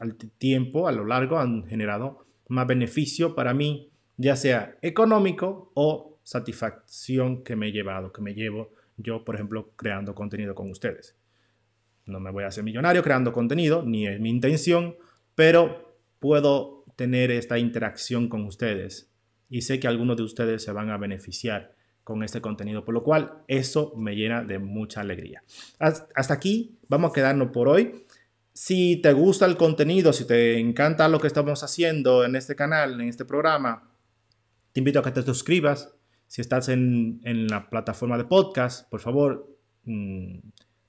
al 0.00 0.16
tiempo, 0.16 0.88
a 0.88 0.92
lo 0.92 1.04
largo, 1.04 1.38
han 1.38 1.68
generado 1.68 2.26
más 2.48 2.66
beneficio 2.66 3.36
para 3.36 3.54
mí, 3.54 3.90
ya 4.16 4.34
sea 4.34 4.76
económico 4.82 5.70
o 5.74 6.18
satisfacción 6.24 7.44
que 7.44 7.54
me 7.54 7.68
he 7.68 7.72
llevado, 7.72 8.12
que 8.12 8.22
me 8.22 8.34
llevo 8.34 8.72
yo, 8.96 9.24
por 9.24 9.36
ejemplo, 9.36 9.70
creando 9.76 10.16
contenido 10.16 10.56
con 10.56 10.68
ustedes. 10.68 11.14
No 12.06 12.18
me 12.18 12.32
voy 12.32 12.42
a 12.42 12.48
hacer 12.48 12.64
millonario 12.64 13.04
creando 13.04 13.32
contenido, 13.32 13.84
ni 13.84 14.08
es 14.08 14.18
mi 14.18 14.30
intención, 14.30 14.96
pero 15.36 15.96
puedo 16.18 16.84
tener 16.96 17.30
esta 17.30 17.56
interacción 17.56 18.28
con 18.28 18.44
ustedes 18.46 19.13
y 19.48 19.62
sé 19.62 19.80
que 19.80 19.88
algunos 19.88 20.16
de 20.16 20.22
ustedes 20.22 20.62
se 20.62 20.72
van 20.72 20.90
a 20.90 20.98
beneficiar 20.98 21.74
con 22.04 22.22
este 22.22 22.40
contenido, 22.40 22.84
por 22.84 22.94
lo 22.94 23.02
cual 23.02 23.44
eso 23.48 23.94
me 23.96 24.14
llena 24.14 24.44
de 24.44 24.58
mucha 24.58 25.00
alegría. 25.00 25.42
Hasta 25.78 26.34
aquí 26.34 26.78
vamos 26.88 27.10
a 27.10 27.14
quedarnos 27.14 27.48
por 27.50 27.68
hoy. 27.68 28.04
Si 28.52 29.00
te 29.02 29.12
gusta 29.14 29.46
el 29.46 29.56
contenido, 29.56 30.12
si 30.12 30.26
te 30.26 30.58
encanta 30.58 31.08
lo 31.08 31.18
que 31.18 31.26
estamos 31.26 31.62
haciendo 31.64 32.24
en 32.24 32.36
este 32.36 32.54
canal, 32.54 33.00
en 33.00 33.08
este 33.08 33.24
programa, 33.24 33.90
te 34.72 34.80
invito 34.80 35.00
a 35.00 35.02
que 35.02 35.10
te 35.10 35.22
suscribas. 35.22 35.94
Si 36.26 36.40
estás 36.40 36.68
en, 36.68 37.20
la 37.48 37.68
plataforma 37.70 38.18
de 38.18 38.24
podcast, 38.24 38.88
por 38.90 39.00
favor, 39.00 39.56
mm, 39.84 40.38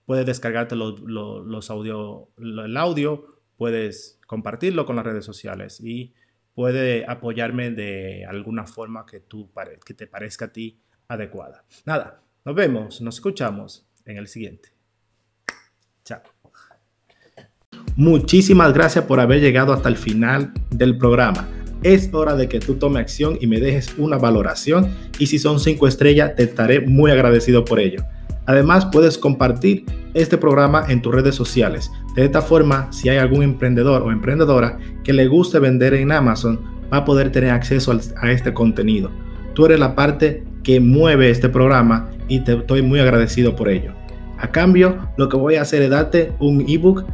puedes 0.06 0.26
descargarte 0.26 0.76
los, 0.76 1.00
los, 1.00 1.70
audio, 1.70 2.30
el 2.38 2.78
audio, 2.78 3.42
puedes 3.58 4.20
compartirlo 4.28 4.86
con 4.86 4.98
las 4.98 5.06
redes 5.06 5.26
sociales 5.26 5.80
y 5.82 6.14
puede 6.56 7.06
apoyarme 7.08 7.70
de 7.70 8.26
alguna 8.26 8.66
forma 8.66 9.06
que, 9.06 9.20
tú, 9.20 9.52
que 9.86 9.94
te 9.94 10.08
parezca 10.08 10.46
a 10.46 10.52
ti 10.52 10.80
adecuada. 11.08 11.66
Nada, 11.86 12.24
nos 12.44 12.56
vemos, 12.56 13.02
nos 13.02 13.16
escuchamos 13.16 13.86
en 14.06 14.18
el 14.18 14.28
siguiente. 14.28 14.70
Chao. 16.04 16.22
Muchísimas 17.98 18.74
gracias 18.74 19.06
por 19.06 19.20
haber 19.20 19.42
llegado 19.42 19.74
hasta 19.74 19.90
el 19.90 19.98
final 19.98 20.54
del 20.70 20.98
programa. 20.98 21.48
Es 21.84 22.12
hora 22.14 22.36
de 22.36 22.48
que 22.48 22.60
tú 22.60 22.76
tomes 22.76 23.02
acción 23.02 23.38
y 23.42 23.48
me 23.48 23.60
dejes 23.60 23.94
una 23.98 24.18
valoración 24.18 24.90
y 25.20 25.28
si 25.28 25.38
son 25.38 25.60
cinco 25.60 25.88
estrellas 25.88 26.36
te 26.36 26.44
estaré 26.44 26.80
muy 26.82 27.12
agradecido 27.12 27.66
por 27.66 27.80
ello. 27.80 28.04
Además, 28.46 28.86
puedes 28.86 29.18
compartir 29.18 29.86
este 30.14 30.38
programa 30.38 30.86
en 30.88 31.02
tus 31.02 31.14
redes 31.14 31.36
sociales. 31.36 31.92
De 32.16 32.26
esta 32.26 32.42
forma, 32.42 32.92
si 32.92 33.10
hay 33.10 33.18
algún 33.18 33.44
emprendedor 33.44 34.04
o 34.04 34.12
emprendedora 34.12 34.78
que 35.04 35.14
le 35.14 35.28
guste 35.28 35.60
vender 35.60 35.94
en 35.94 36.12
Amazon, 36.12 36.60
va 36.92 36.98
a 36.98 37.06
poder 37.06 37.32
tener 37.32 37.52
acceso 37.52 37.98
a 38.18 38.32
este 38.32 38.54
contenido. 38.54 39.12
Tú 39.54 39.66
eres 39.66 39.80
la 39.80 39.96
parte 39.96 40.44
que 40.64 40.80
mueve 40.80 41.30
este 41.30 41.50
programa 41.50 42.10
y 42.28 42.42
te 42.42 42.54
estoy 42.54 42.82
muy 42.82 43.00
agradecido 43.00 43.56
por 43.56 43.70
ello. 43.70 43.94
A 44.38 44.52
cambio, 44.52 45.08
lo 45.18 45.30
que 45.30 45.38
voy 45.38 45.56
a 45.56 45.62
hacer 45.62 45.82
es 45.82 45.90
darte 45.90 46.34
un 46.40 46.66
ebook 46.68 47.06